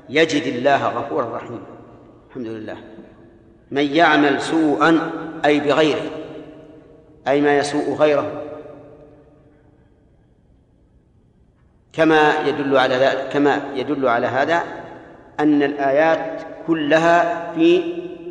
[0.10, 1.60] يجد الله غفورا رحيما.
[2.30, 2.91] الحمد لله.
[3.72, 5.12] من يعمل سوءا
[5.46, 6.12] أي بغيره
[7.28, 8.42] أي ما يسوء غيره.
[11.94, 14.64] كما يدل على ذلك كما يدل على هذا
[15.40, 17.84] أن الآيات كلها في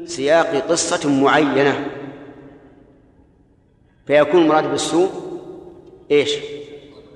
[0.07, 1.87] سياق قصة معينة.
[4.07, 5.11] فيكون المراد بالسوء
[6.11, 6.37] إيش؟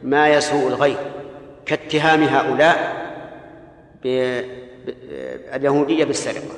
[0.03, 0.97] ما يسوء الغير.
[1.67, 3.05] كاتهام هؤلاء
[5.55, 6.55] اليهودية بالسرقة.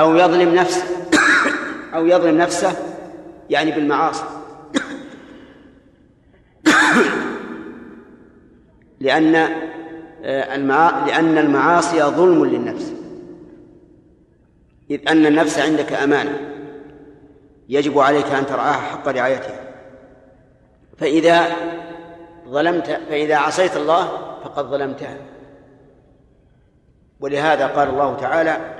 [0.00, 0.84] أو يظلم نفسه.
[1.94, 2.72] أو يظلم نفسه
[3.50, 4.24] يعني بالمعاصي.
[9.00, 9.36] لأن
[10.24, 10.56] آه،
[11.06, 12.92] لأن المعاصي ظلم للنفس.
[14.90, 16.40] إذ أن النفس عندك أمانة.
[17.68, 19.60] يجب عليك أن ترعاها حق رعايتها.
[20.98, 21.46] فإذا
[22.48, 24.06] ظلمت فإذا عصيت الله
[24.44, 25.16] فقد ظلمتها.
[27.20, 28.76] ولهذا قال الله تعالى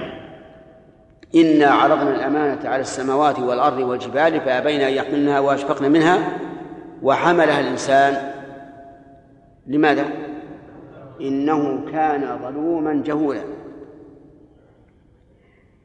[1.36, 6.38] إنا عرضنا الأمانة على السماوات والأرض والجبال فأبين أن يحملنها وأشفقن منها
[7.02, 8.32] وحملها الإنسان.
[9.66, 10.06] لماذا؟
[11.20, 13.42] إنه كان ظلوما جهولا.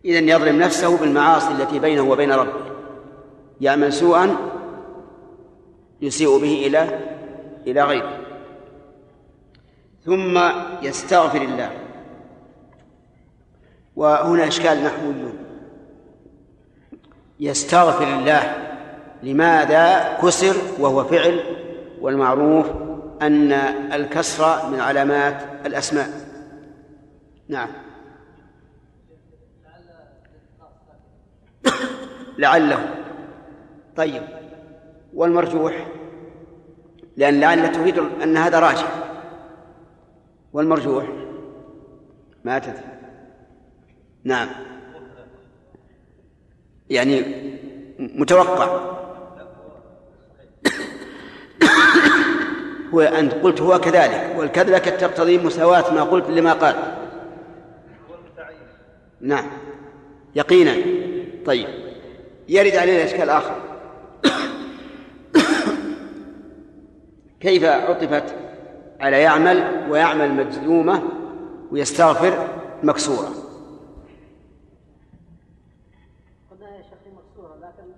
[0.05, 2.71] إذا يظلم نفسه بالمعاصي التي بينه وبين ربه.
[3.61, 4.35] يعمل سوءا
[6.01, 6.99] يسيء به إلى
[7.67, 8.17] إلى غيره.
[10.05, 10.39] ثم
[10.81, 11.71] يستغفر الله.
[13.95, 15.30] وهنا إشكال نحوي
[17.41, 18.55] يستغفر الله.
[19.23, 21.43] لماذا كسر وهو فعل؟
[22.01, 22.65] والمعروف
[23.21, 23.51] أن
[23.93, 26.09] الكسر من علامات الأسماء.
[27.49, 27.69] نعم.
[32.37, 32.95] لعله.
[33.97, 34.23] طيب.
[35.13, 35.87] والمرجوح؟
[37.17, 38.87] لأن لعل تفيد أن هذا راجح.
[40.53, 41.05] والمرجوح؟
[42.43, 42.83] ما تدري.
[44.23, 44.70] نعم.
[46.91, 47.23] يعني
[47.99, 48.67] متوقع.
[52.93, 56.75] هو أنت قلت هو كذلك والكذلك تقتضي مساواة ما قلت لما قال.
[59.21, 59.45] نعم.
[60.35, 60.75] يقينا.
[61.45, 61.67] طيب.
[62.49, 63.55] يرد علينا إشكال آخر
[67.41, 68.35] كيف عطفت
[68.99, 71.03] على يعمل ويعمل مجزومة
[71.71, 72.47] ويستغفر
[72.83, 73.29] مكسورة
[76.51, 77.91] قلنا يا شيخ مكسورة لكن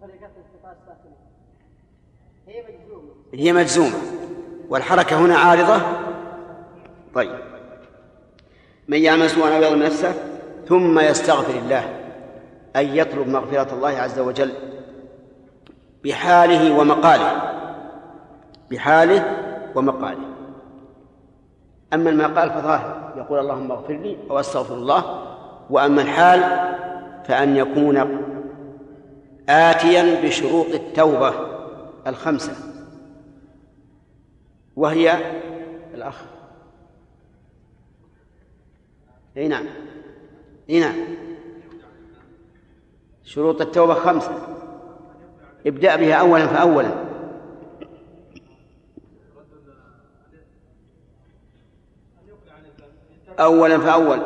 [0.00, 1.16] طريقة التقاء الساكنة
[2.48, 3.98] هي مجزومة هي مجزومة
[4.68, 5.82] والحركة هنا عارضة.
[7.14, 7.38] طيب.
[8.88, 10.14] من يعمل سوءا أو يظلم نفسه
[10.68, 11.84] ثم يستغفر الله
[12.76, 14.52] أن يطلب مغفرة الله عز وجل
[16.04, 17.42] بحاله ومقاله.
[18.70, 19.36] بحاله
[19.74, 20.32] ومقاله.
[21.92, 25.22] أما المقال فظاهر يقول اللهم اغفر لي أو أستغفر الله
[25.70, 26.40] وأما الحال
[27.24, 28.22] فأن يكون
[29.48, 31.32] آتيا بشروط التوبة
[32.06, 32.71] الخمسة.
[34.76, 35.18] وهي
[35.94, 36.24] الأخ.
[39.36, 39.66] أي نعم.
[40.70, 40.96] أي نعم.
[43.24, 44.48] شروط التوبة خمسة.
[45.66, 47.12] ابدأ بها أولا فأولا.
[53.40, 54.20] أولا فأول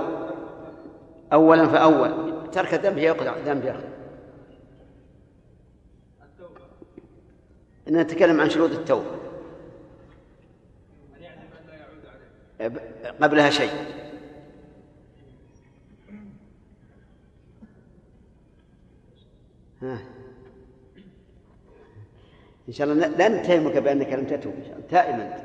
[1.32, 2.10] أولا فأول
[2.50, 3.36] ترك الذنب يقطع.
[3.36, 3.86] الذنب يا أخي.
[7.88, 9.25] نتكلم عن شروط التوبة.
[13.22, 13.70] قبلها شيء.
[19.82, 19.98] ها.
[22.68, 25.36] إن شاء الله لا نتهمك بأنك لم تتوب إن شاء الله.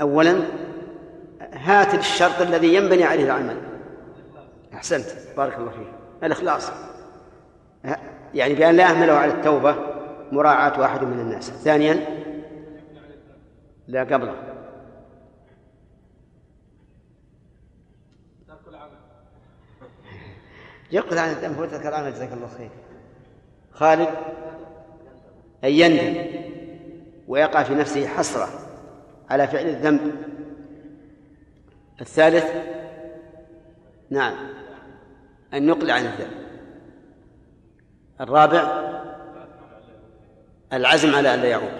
[0.00, 0.42] أولا
[1.52, 3.56] هات الشرط الذي ينبني عليه العمل.
[4.74, 5.06] أحسنت.
[5.36, 5.92] بارك الله فيك.
[6.24, 6.70] الإخلاص.
[8.34, 9.76] يعني بأن لا أهمله على التوبة
[10.32, 11.50] مراعاة واحد من الناس.
[11.50, 12.19] ثانيا
[13.90, 14.34] لا قبله.
[20.92, 22.70] يقضي عن الذنب ويترك العمل جزاك الله خير.
[23.72, 24.08] خالد
[25.64, 26.40] أن يندم
[27.28, 28.48] ويقع في نفسه حسرة
[29.30, 30.14] على فعل الذنب.
[32.00, 32.44] الثالث
[34.10, 34.34] نعم
[35.54, 36.40] أن يقلع عن الذنب.
[38.20, 38.90] الرابع
[40.72, 41.72] العزم على أن لا يعود.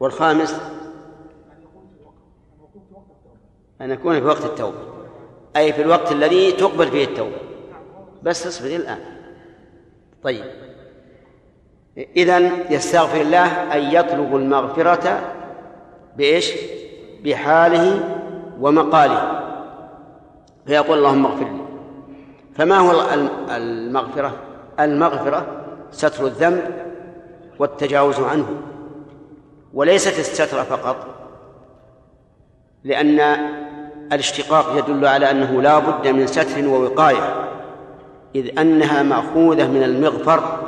[0.00, 0.79] والخامس
[3.80, 4.78] أن يكون في وقت التوبة
[5.56, 7.36] أي في الوقت الذي تقبل فيه التوبة.
[8.22, 8.98] بس اصبر الآن.
[10.22, 10.44] طيب.
[12.16, 12.38] إذا
[12.70, 15.20] يستغفر الله أن يطلب المغفرة
[16.16, 16.52] بإيش؟
[17.24, 18.00] بحاله
[18.60, 19.40] ومقاله.
[20.66, 21.60] فيقول اللهم اغفر لي.
[22.54, 23.06] فما هو
[23.50, 24.36] المغفرة؟
[24.80, 25.46] المغفرة
[25.90, 26.62] ستر الذنب
[27.58, 28.62] والتجاوز عنه.
[29.74, 31.06] وليست الستر فقط
[32.84, 33.20] لأن
[34.12, 37.46] الاشتقاق يدل على أنه لا بد من ستر ووقاية
[38.34, 40.58] إذ أنها مأخوذة من المغفر.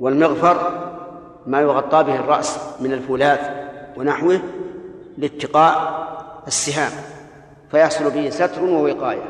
[0.00, 0.70] والمغفر
[1.46, 3.38] ما يغطى به الرأس من الفولاذ
[3.96, 4.40] ونحوه
[5.18, 6.02] لاتقاء
[6.46, 6.92] السهام
[7.70, 9.28] فيحصل به ستر ووقاية.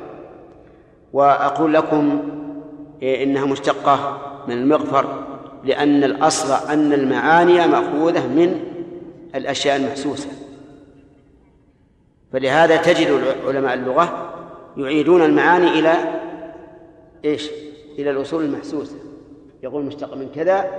[1.13, 2.23] وأقول لكم
[3.03, 5.25] إنها مشتقة من المغفر
[5.65, 8.61] لأن الأصل أن المعاني مأخوذة من
[9.35, 10.42] الأشياء المحسوسة.
[12.33, 14.35] فلهذا تجد علماء اللغة
[14.77, 15.95] يعيدون المعاني إلى
[17.25, 17.51] إيش؟
[17.99, 18.97] إلى الأصول المحسوسة.
[19.63, 20.71] يقول مشتق من كذا.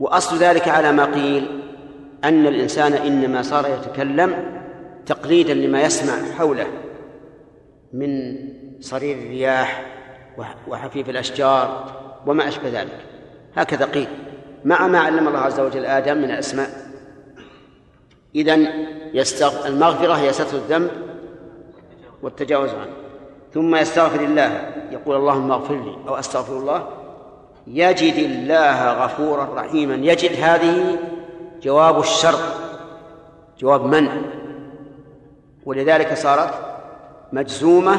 [0.00, 1.60] وأصل ذلك على ما قيل
[2.24, 4.34] أن الإنسان إنما صار يتكلم
[5.06, 6.66] تقليدا لما يسمع حوله
[7.92, 8.38] من
[8.80, 9.86] صرير الرياح
[10.68, 11.92] وحفيف الأشجار
[12.26, 12.98] وما أشبه ذلك.
[13.56, 14.08] هكذا قيل.
[14.64, 16.81] مع ما علم الله عز وجل آدم من الأسماء.
[18.34, 18.58] إذا
[19.14, 19.66] يستغ...
[19.66, 20.90] المغفرة هي ستر الذنب
[22.22, 22.92] والتجاوز عنه.
[23.54, 26.88] ثم يستغفر الله يقول اللهم اغفر لي أو أستغفر الله
[27.66, 29.94] يجد الله غفورا رحيما.
[29.94, 30.98] يجد هذه
[31.62, 32.40] جواب الشرط
[33.58, 34.08] جواب من
[35.64, 36.54] ولذلك صارت
[37.32, 37.98] مجزومة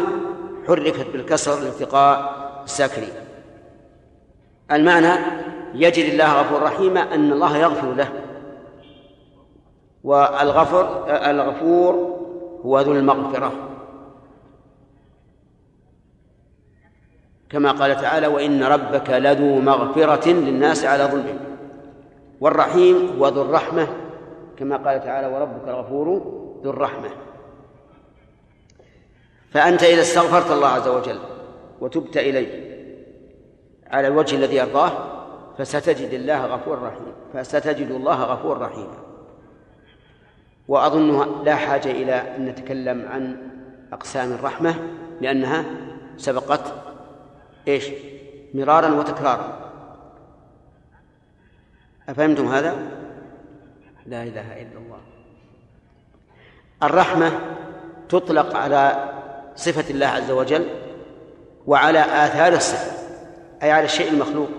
[0.68, 2.34] حركت بالكسر لالتقاء
[2.66, 3.10] الساكنين
[4.72, 5.14] المعنى
[5.74, 8.08] يجد الله غفور رحيما أن الله يغفر له.
[10.04, 12.20] والغفر الغفور
[12.66, 13.52] هو ذو المغفرة.
[17.54, 21.40] كما قال تعالى وإن ربك لذو مغفرة للناس على ظلمهم
[22.42, 23.88] والرحيم هو ذو الرحمة
[24.60, 26.08] كما قال تعالى وربك الغفور
[26.64, 27.10] ذو الرحمة
[29.52, 31.20] فأنت إذا استغفرت الله عز وجل
[31.82, 32.74] وتبت إليه
[33.88, 34.92] على الوجه الذي يرضاه
[35.58, 38.98] فستجد الله غفور رحيم فستجد الله غفور رحيما
[40.68, 43.38] وأظن لا حاجة إلى أن نتكلم عن
[43.94, 44.76] أقسام الرحمة
[45.22, 45.66] لأنها
[46.18, 46.74] سبقت
[47.68, 47.90] إيش؟
[48.54, 49.72] مرارا وتكرارا.
[52.10, 52.76] أفهمتم هذا؟
[54.06, 55.00] لا إله إلا الله.
[56.84, 57.32] الرحمة
[58.10, 59.10] تطلق على
[59.56, 60.66] صفة الله عز وجل
[61.68, 62.92] وعلى آثار الصفة
[63.64, 64.50] أي على الشيء المخلوق.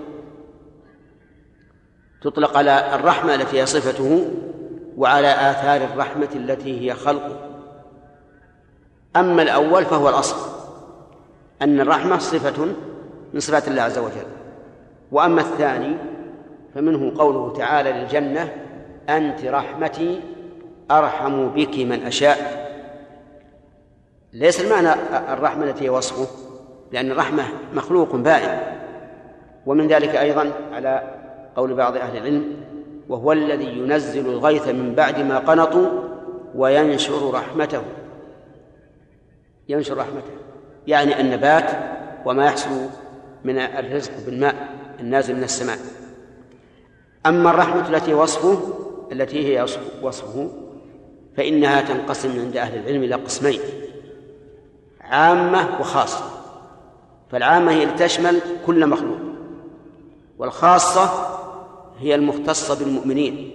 [2.22, 4.30] تطلق على الرحمة التي هي صفته
[4.96, 7.36] وعلى آثار الرحمة التي هي خلقه.
[9.16, 10.36] أما الأول فهو الأصل
[11.62, 12.66] أن الرحمة صفة
[13.34, 14.26] من صفات الله عز وجل.
[15.12, 15.96] وأما الثاني
[16.74, 18.52] فمنه قوله تعالى للجنة
[19.08, 20.20] أنت رحمتي
[20.90, 22.64] أرحم بك من أشاء.
[24.32, 24.92] ليس المعنى
[25.32, 26.26] الرحمة التي هي وصفه
[26.92, 27.42] لأن الرحمة
[27.74, 28.58] مخلوق بائن.
[29.66, 31.14] ومن ذلك أيضا على
[31.56, 32.56] قول بعض أهل العلم
[33.08, 35.88] وهو الذي ينزل الغيث من بعد ما قنطوا
[36.54, 37.82] وينشر رحمته.
[39.68, 40.30] ينشر رحمته.
[40.86, 41.70] يعني النبات
[42.24, 42.70] وما يحصل
[43.44, 44.54] من الرزق بالماء
[45.00, 45.78] النازل من السماء.
[47.26, 48.58] أما الرحمة التي وصفه
[49.12, 49.66] التي هي
[50.02, 50.50] وصفه
[51.36, 53.60] فإنها تنقسم عند أهل العلم إلى قسمين
[55.00, 56.24] عامة وخاصة.
[57.30, 59.18] فالعامة هي التي تشمل كل مخلوق
[60.38, 61.10] والخاصة
[61.98, 63.50] هي المختصة بالمؤمنين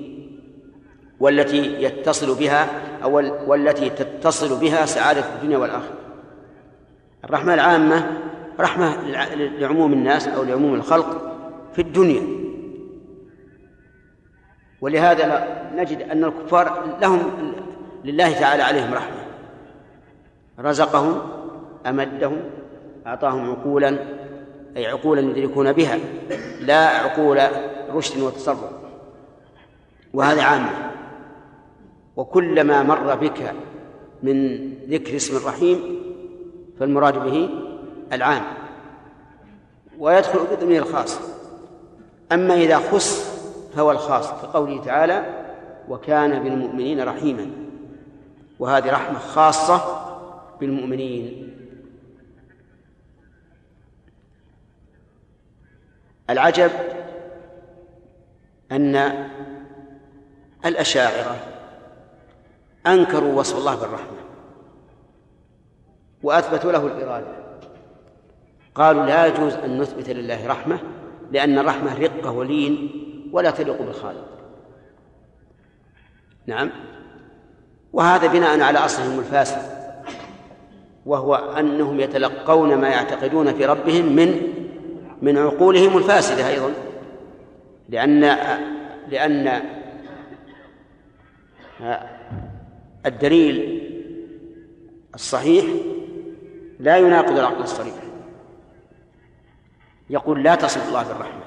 [1.19, 2.67] والتي يتصل بها
[3.03, 3.15] أو
[3.47, 5.97] والتي تتصل بها سعادة الدنيا والآخرة.
[7.23, 8.17] الرحمة العامة
[8.59, 9.01] رحمة
[9.35, 11.35] لعموم الناس أو لعموم الخلق
[11.73, 12.21] في الدنيا.
[14.81, 17.53] ولهذا نجد أن الكفار لهم
[18.05, 19.25] لله تعالى عليهم رحمة.
[20.59, 21.21] رزقهم
[21.85, 22.37] أمدهم
[23.07, 23.97] أعطاهم عقولا
[24.77, 25.99] أي عقولا يدركون بها
[26.61, 27.39] لا عقول
[27.89, 28.69] رشد وتصرف.
[30.13, 30.91] وهذا عامة
[32.15, 33.53] وكلما مر بك
[34.23, 35.99] من ذكر اسم الرحيم
[36.79, 37.49] فالمراد به
[38.13, 38.43] العام.
[39.99, 41.19] ويدخل ضمن الخاص.
[42.31, 43.39] أما إذا خص
[43.75, 45.45] فهو الخاص كقوله تعالى
[45.89, 47.51] وكان بالمؤمنين رحيما
[48.59, 49.81] وهذه رحمة خاصة
[50.59, 51.48] بالمؤمنين.
[56.29, 56.71] العجب
[58.71, 59.25] أن
[60.65, 61.35] الأشاعرة
[62.87, 64.19] أنكروا وصف الله بالرحمة
[66.23, 67.39] وأثبتوا له الإرادة.
[68.75, 70.79] قالوا لا يجوز أن نثبت لله رحمة
[71.31, 72.89] لأن الرحمة رقة ولين
[73.31, 74.25] ولا تليق بالخالق.
[76.45, 76.71] نعم.
[77.93, 79.79] وهذا بناء على أصلهم الفاسد
[81.05, 84.41] وهو أنهم يتلقون ما يعتقدون في ربهم من
[85.21, 86.73] من عقولهم الفاسدة أيضا.
[87.89, 88.19] لأن
[89.09, 89.61] لأن
[93.05, 93.81] الدليل
[95.15, 95.65] الصحيح
[96.79, 97.95] لا يناقض العقل الصريح.
[100.09, 101.43] يقول لا تصف الله بالرحمة.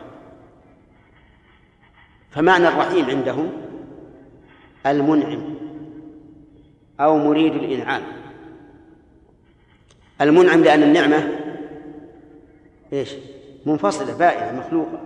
[2.31, 3.53] فمعنى الرحيم عندهم
[4.87, 5.55] المنعم
[7.01, 8.03] أو مريد الإنعام.
[10.21, 11.39] المنعم لأن النعمة
[12.93, 13.15] إيش؟
[13.67, 15.01] منفصلة بائنة مخلوقة.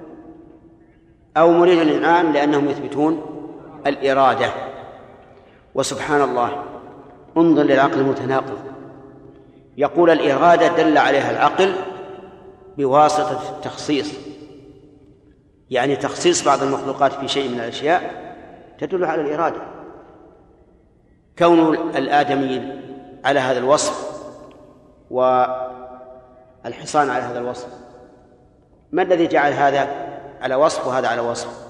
[1.36, 3.22] أو مريد الإنعام لأنهم يثبتون
[3.86, 4.50] الإرادة.
[5.74, 6.62] وسبحان الله
[7.36, 8.58] انظر للعقل المتناقض.
[9.76, 11.74] يقول الإرادة دل عليها العقل
[12.78, 14.14] بواسطة التخصيص.
[15.70, 18.26] يعني تخصيص بعض المخلوقات في شيء من الأشياء
[18.78, 19.60] تدل على الإرادة.
[21.38, 22.82] كون الآدمي
[23.24, 24.22] على هذا الوصف
[25.10, 27.68] والحصان على هذا الوصف.
[28.92, 29.88] ما الذي جعل هذا
[30.42, 31.66] على وصف وهذا على وصف؟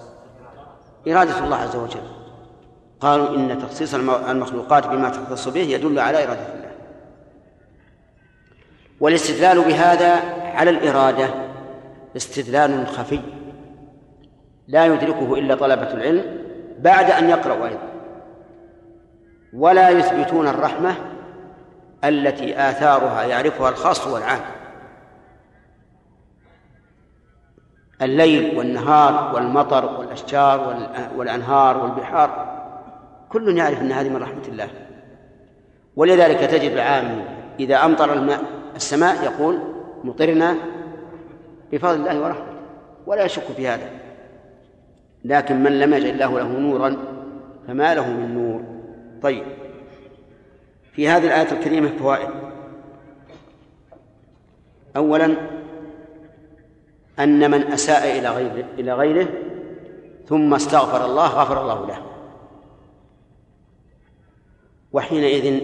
[1.08, 2.00] إرادة الله عز وجل.
[3.00, 6.70] قالوا إن تخصيص المخلوقات بما تختص به يدل على إرادة الله.
[9.00, 10.14] والاستدلال بهذا
[10.54, 11.28] على الإرادة
[12.16, 13.20] استدلال خفي.
[14.68, 16.38] لا يدركه إلا طلبة العلم
[16.78, 17.88] بعد أن يقرأوا أيضا.
[19.52, 20.94] ولا يثبتون الرحمة
[22.04, 24.40] التي آثارها يعرفها الخاص والعام.
[28.02, 32.56] الليل والنهار والمطر والأشجار والأنهار والبحار.
[33.28, 34.68] كل يعرف أن هذه من رحمة الله.
[35.96, 37.24] ولذلك تجد العام
[37.60, 38.40] إذا أمطر الماء
[38.76, 39.58] السماء يقول
[40.04, 40.56] مطرنا
[41.72, 42.56] بفضل الله ورحمته
[43.06, 43.90] ولا يشك في هذا.
[45.24, 46.96] لكن من لم يجعل الله له نورا
[47.68, 48.62] فما له من نور.
[49.22, 49.44] طيب.
[50.92, 52.28] في هذه الآية الكريمة فوائد.
[54.96, 55.55] أولا
[57.18, 59.28] أن من أساء إلى غيره إلى غيره
[60.28, 62.02] ثم استغفر الله غفر الله له.
[64.92, 65.60] وحينئذ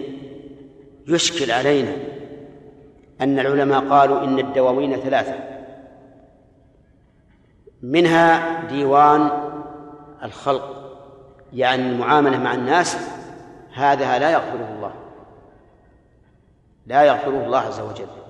[1.07, 1.95] يشكل علينا
[3.21, 5.35] أن العلماء قالوا إن الدواوين ثلاثة.
[7.81, 9.29] منها ديوان
[10.23, 10.97] الخلق
[11.53, 12.97] يعني المعاملة مع الناس
[13.73, 14.93] هذا لا يغفره الله.
[16.87, 18.22] لا يغفره الله عز وجل.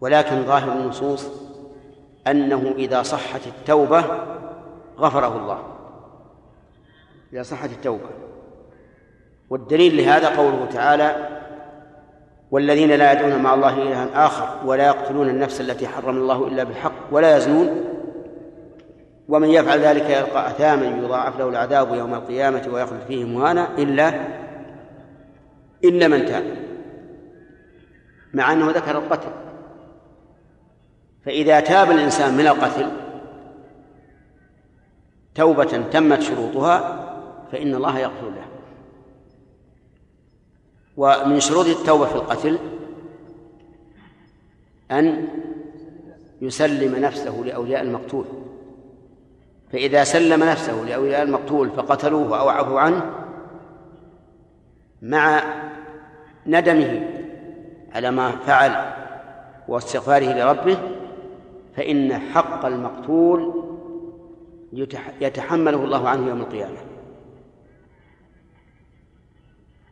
[0.00, 1.26] ولكن ظاهر النصوص
[2.26, 4.04] أنه إذا صحت التوبة
[4.98, 5.58] غفره الله.
[7.32, 8.10] إذا صحت التوبة.
[9.50, 11.28] والدليل لهذا قوله تعالى
[12.50, 16.92] والذين لا يدعون مع الله إلها آخر ولا يقتلون النفس التي حرم الله إلا بالحق
[17.10, 17.84] ولا يزنون.
[19.28, 24.12] ومن يفعل ذلك يلقى أثاما يضاعف له العذاب يوم القيامة ويخلد فيه مهانا إلا
[25.84, 26.44] إلا من تاب.
[28.34, 29.30] مع أنه ذكر القتل.
[31.24, 32.90] فإذا تاب الإنسان من القتل
[35.34, 37.06] توبة تمت شروطها
[37.52, 38.44] فإن الله يغفر له.
[40.96, 42.58] ومن شروط التوبة في القتل
[44.90, 45.28] أن
[46.40, 48.24] يسلم نفسه لأولياء المقتول.
[49.72, 53.14] فإذا سلم نفسه لأولياء المقتول فقتلوه أو عفوا عنه
[55.02, 55.42] مع
[56.46, 57.08] ندمه
[57.92, 58.92] على ما فعل
[59.68, 60.78] واستغفاره لربه
[61.76, 63.64] فإن حق المقتول
[65.20, 66.76] يتحمله الله عنه يوم القيامة.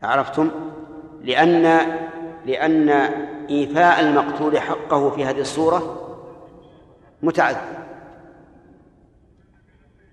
[0.02, 0.50] عرفتم؟
[1.22, 1.80] لأن
[2.46, 2.88] لأن
[3.50, 6.08] إيفاء المقتول حقه في هذه الصورة
[7.22, 7.78] متعذر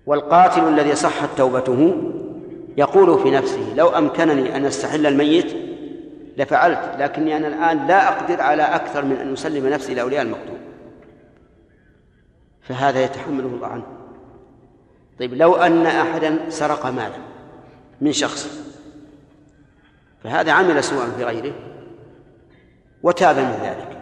[0.06, 1.96] والقاتل الذي صحت توبته
[2.76, 5.56] يقول في نفسه لو أمكنني أن أستحل الميت
[6.36, 10.58] لفعلت لكني أنا الآن لا أقدر على أكثر من أن أسلم نفسي لأولياء المقتول.
[12.68, 13.86] فهذا يتحمله الله عنه.
[15.18, 17.18] طيب لو أن أحدا سرق مالا
[18.00, 18.60] من شخص
[20.24, 21.54] فهذا عمل سوءا في غيره
[23.02, 23.98] وتاب من ذلك.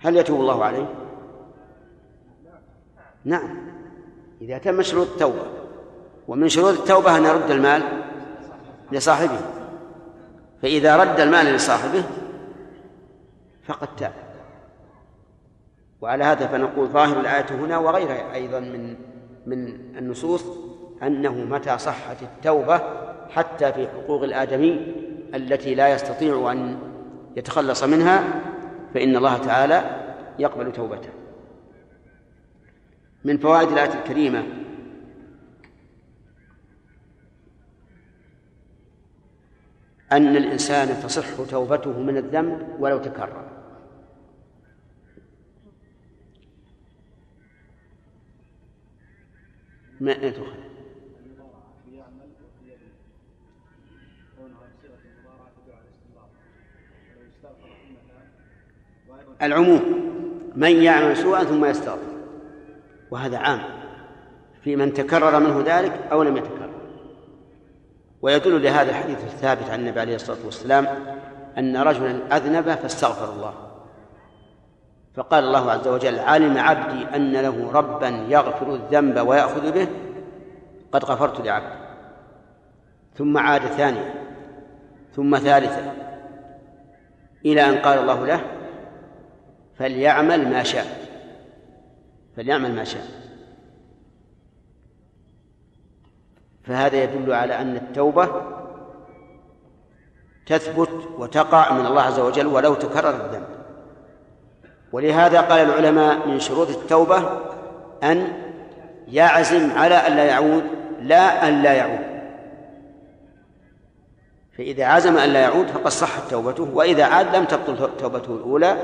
[0.00, 0.86] هل يتوب الله عليه؟
[3.24, 3.70] نعم.
[4.42, 5.46] إذا تم شروط التوبة
[6.28, 7.82] ومن شروط التوبة أن يرد المال
[8.92, 9.40] لصاحبه
[10.62, 12.02] فإذا رد المال لصاحبه
[13.66, 14.29] فقد تاب.
[16.00, 18.96] وعلى هذا فنقول ظاهر الآية هنا وغيرها أيضا من
[19.46, 19.68] من
[19.98, 20.44] النصوص
[21.02, 22.80] أنه متى صحت التوبة
[23.30, 24.94] حتى في حقوق الآدمي
[25.34, 26.78] التي لا يستطيع أن
[27.36, 28.24] يتخلص منها
[28.94, 30.06] فإن الله تعالى
[30.38, 31.08] يقبل توبته.
[33.24, 34.44] من فوائد الآية الكريمة
[40.12, 43.49] أن الإنسان تصح توبته من الذنب ولو تكرر.
[50.00, 50.70] ما تدخل
[59.42, 59.80] العموم
[60.56, 61.98] من يعمل سوءا ثم يستغفر.
[63.10, 63.60] وهذا عام.
[64.64, 66.70] في من تكرر منه ذلك أو لم يتكرر.
[68.22, 70.86] ويدل لهذا الحديث الثابت عن النبي عليه الصلاة والسلام
[71.58, 73.69] أن رجلا أذنب فاستغفر الله.
[75.14, 79.88] فقال الله عز وجل علم عبدي أن له ربا يغفر الذنب ويأخذ به
[80.92, 81.80] قد غفرت لعبدي.
[83.14, 84.14] ثم عاد ثانية
[85.16, 85.92] ثم ثالثة
[87.44, 88.40] إلى أن قال الله له
[89.78, 90.86] فليعمل ما شاء.
[92.36, 93.04] فليعمل ما شاء.
[96.64, 98.28] فهذا يدل على أن التوبة
[100.46, 103.59] تثبت وتقع من الله عز وجل ولو تكرر الذنب.
[104.92, 107.40] ولهذا قال العلماء من شروط التوبة
[108.02, 108.32] أن
[109.08, 110.64] يعزم على أن لا يعود
[111.00, 112.10] لا أن لا يعود.
[114.58, 118.76] فإذا عزم أن لا يعود فقد صحت توبته وإذا عاد لم تبطل توبته الأولى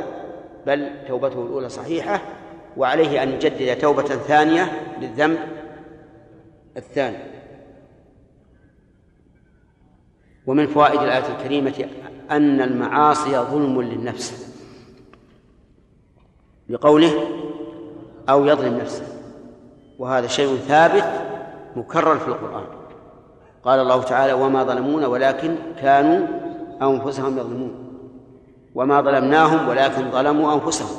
[0.66, 2.22] بل توبته الأولى صحيحة
[2.76, 5.38] وعليه أن يجدد توبة ثانية للذنب
[6.76, 7.18] الثاني.
[10.46, 11.88] ومن فوائد الآية الكريمة
[12.30, 14.45] أن المعاصي ظلم للنفس.
[16.68, 17.12] لقوله
[18.28, 19.04] أو يظلم نفسه.
[19.98, 21.04] وهذا شيء ثابت
[21.76, 22.64] مكرر في القرآن.
[23.64, 26.26] قال الله تعالى وما ظلمونا ولكن كانوا
[26.82, 27.70] أنفسهم يظلمون.
[28.74, 30.96] وما ظلمناهم ولكن ظلموا أنفسهم.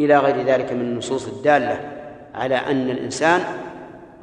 [0.00, 1.80] إلى غير ذلك من النصوص الدالة
[2.34, 3.40] على أن الإنسان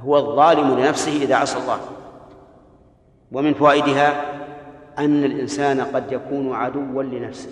[0.02, 1.80] هو الظالم لنفسه إذا عصى الله.
[3.32, 4.22] ومن فوائدها
[5.00, 7.50] أن الإنسان قد يكون عدوا لنفسه.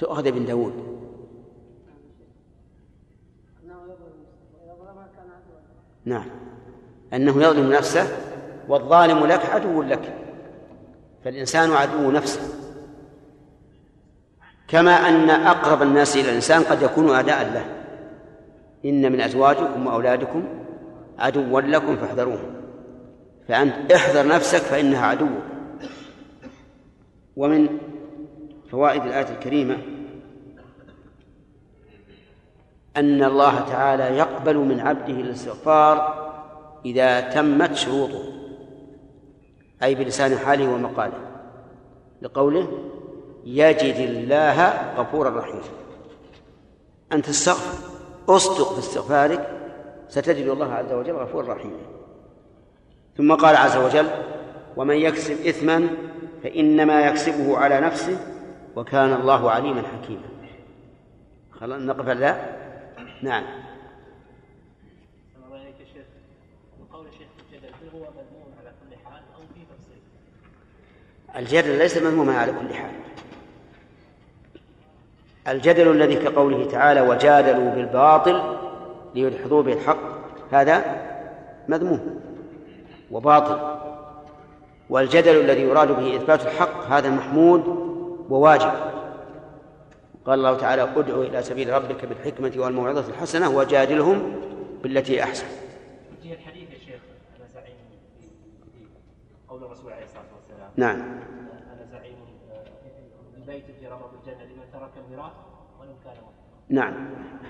[0.00, 0.72] تؤخذ ابن داود.
[6.04, 6.26] نعم.
[7.14, 8.06] أنه يظلم نفسه
[8.68, 10.14] والظالم لك عدو لك.
[11.24, 12.40] فالإنسان عدو نفسه.
[14.68, 17.64] كما أن أقرب الناس إلى الإنسان قد يكون أعداء له.
[18.84, 20.44] إن من أزواجكم وأولادكم
[21.18, 22.54] عدوا لكم فاحذروهم.
[23.48, 25.42] فأنت احذر نفسك فإنها عدوك.
[27.36, 27.78] ومن
[28.70, 29.78] فوائد الآية الكريمة
[32.96, 36.20] أن الله تعالى يقبل من عبده الاستغفار
[36.84, 38.22] إذا تمت شروطه
[39.82, 41.18] أي بلسان حاله ومقاله
[42.22, 42.68] لقوله
[43.44, 45.62] يجد الله غفورا رحيما
[47.12, 47.90] أن تستغفر
[48.28, 49.56] أصدق في استغفارك
[50.08, 51.78] ستجد الله عز وجل غفورا رحيما.
[53.16, 54.06] ثم قال عز وجل
[54.76, 55.88] ومن يكسب إثما
[56.42, 58.18] فإنما يكسبه على نفسه
[58.76, 60.28] وكان الله عليما حكيما.
[61.60, 62.36] خلاص نقف لا
[63.22, 63.44] نعم.
[71.36, 72.90] الجدل ليس مذموما على كل حال.
[75.48, 78.56] الجدل الذي كقوله تعالى وجادلوا بالباطل
[79.14, 80.20] ليدحضوا به الحق
[80.52, 81.06] هذا
[81.68, 82.20] مذموم
[83.10, 83.80] وباطل.
[84.90, 87.89] والجدل الذي يراد به إثبات الحق هذا محمود
[88.30, 88.72] وواجب.
[90.24, 94.32] قال الله تعالى ادع إلى سبيل ربك بالحكمة والموعظة الحسنة وجادلهم
[94.82, 95.46] بالتي أحسن.
[96.24, 97.00] الحديث يا شيخ
[97.38, 97.74] أنا زعيم
[99.48, 100.70] قول الرسول عليه الصلاة والسلام.
[100.76, 100.96] نعم.
[100.96, 102.16] أنا زعيم
[103.36, 105.32] البيت في رمض الجنة لمن ترك الميراث
[105.80, 106.14] ولو كان
[106.68, 106.94] نعم.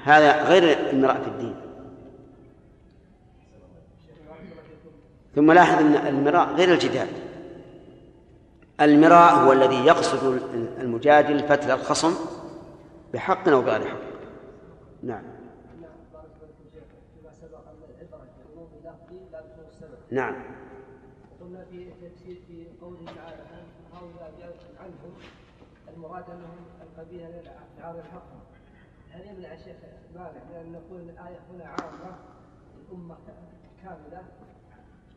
[0.05, 1.57] هذا غير المراء في الدين.
[5.35, 7.09] ثم لاحظ أن المراء غير الجدال.
[8.81, 10.43] المراء هو الذي يقصد
[10.81, 12.15] المجادل فتل الخصم
[13.15, 14.01] بحق أو بغير حق
[15.03, 15.23] نعم
[20.11, 20.35] نعم
[21.41, 23.43] قلنا في تفسير في قوله تعالى
[23.95, 25.13] هؤلاء عنهم
[25.95, 28.31] المراد انهم القبيله لافعال الحق
[29.11, 29.77] هل يمنع الشيخ
[30.15, 32.17] مانع من ان نقول الايه هنا عامه
[32.89, 33.17] الامه
[33.83, 34.23] كامله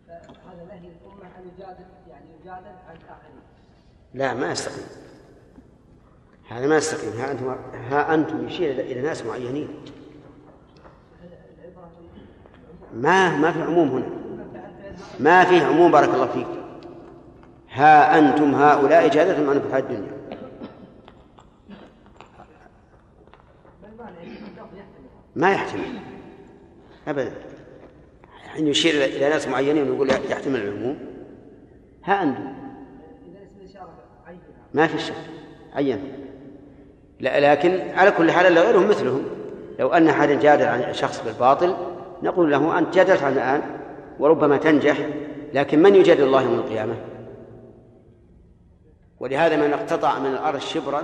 [0.08, 3.42] فهذا نهي الأمة أن يجادل يعني يجادل عن الآخرين.
[4.14, 4.86] لا ما يستقيم
[6.50, 9.68] هذا ما يستقيم ها أنتم ها أنتم يشير إلى ناس معينين.
[12.94, 14.10] ما ما في عموم هنا.
[15.20, 16.48] ما في عموم بارك الله فيك.
[17.72, 20.14] ها أنتم هؤلاء جادلتم عن في الدنيا.
[25.36, 26.00] ما يحتمل.
[27.08, 27.53] أبدا.
[28.54, 30.98] حين يشير إلى ناس معينين ويقول يحتمل العموم.
[32.04, 32.36] ها عين
[34.74, 35.14] ما في شك.
[35.74, 36.00] عين.
[37.20, 39.24] لا لكن على كل حال غيرهم مثلهم.
[39.80, 41.76] لو أن احدا جادل عن شخص بالباطل
[42.24, 43.62] نقول له أنت جادلت عن الآن
[44.20, 44.98] وربما تنجح
[45.54, 46.94] لكن من يجادل الله يوم القيامة؟
[49.20, 51.04] ولهذا من اقتطع من الأرض شبرا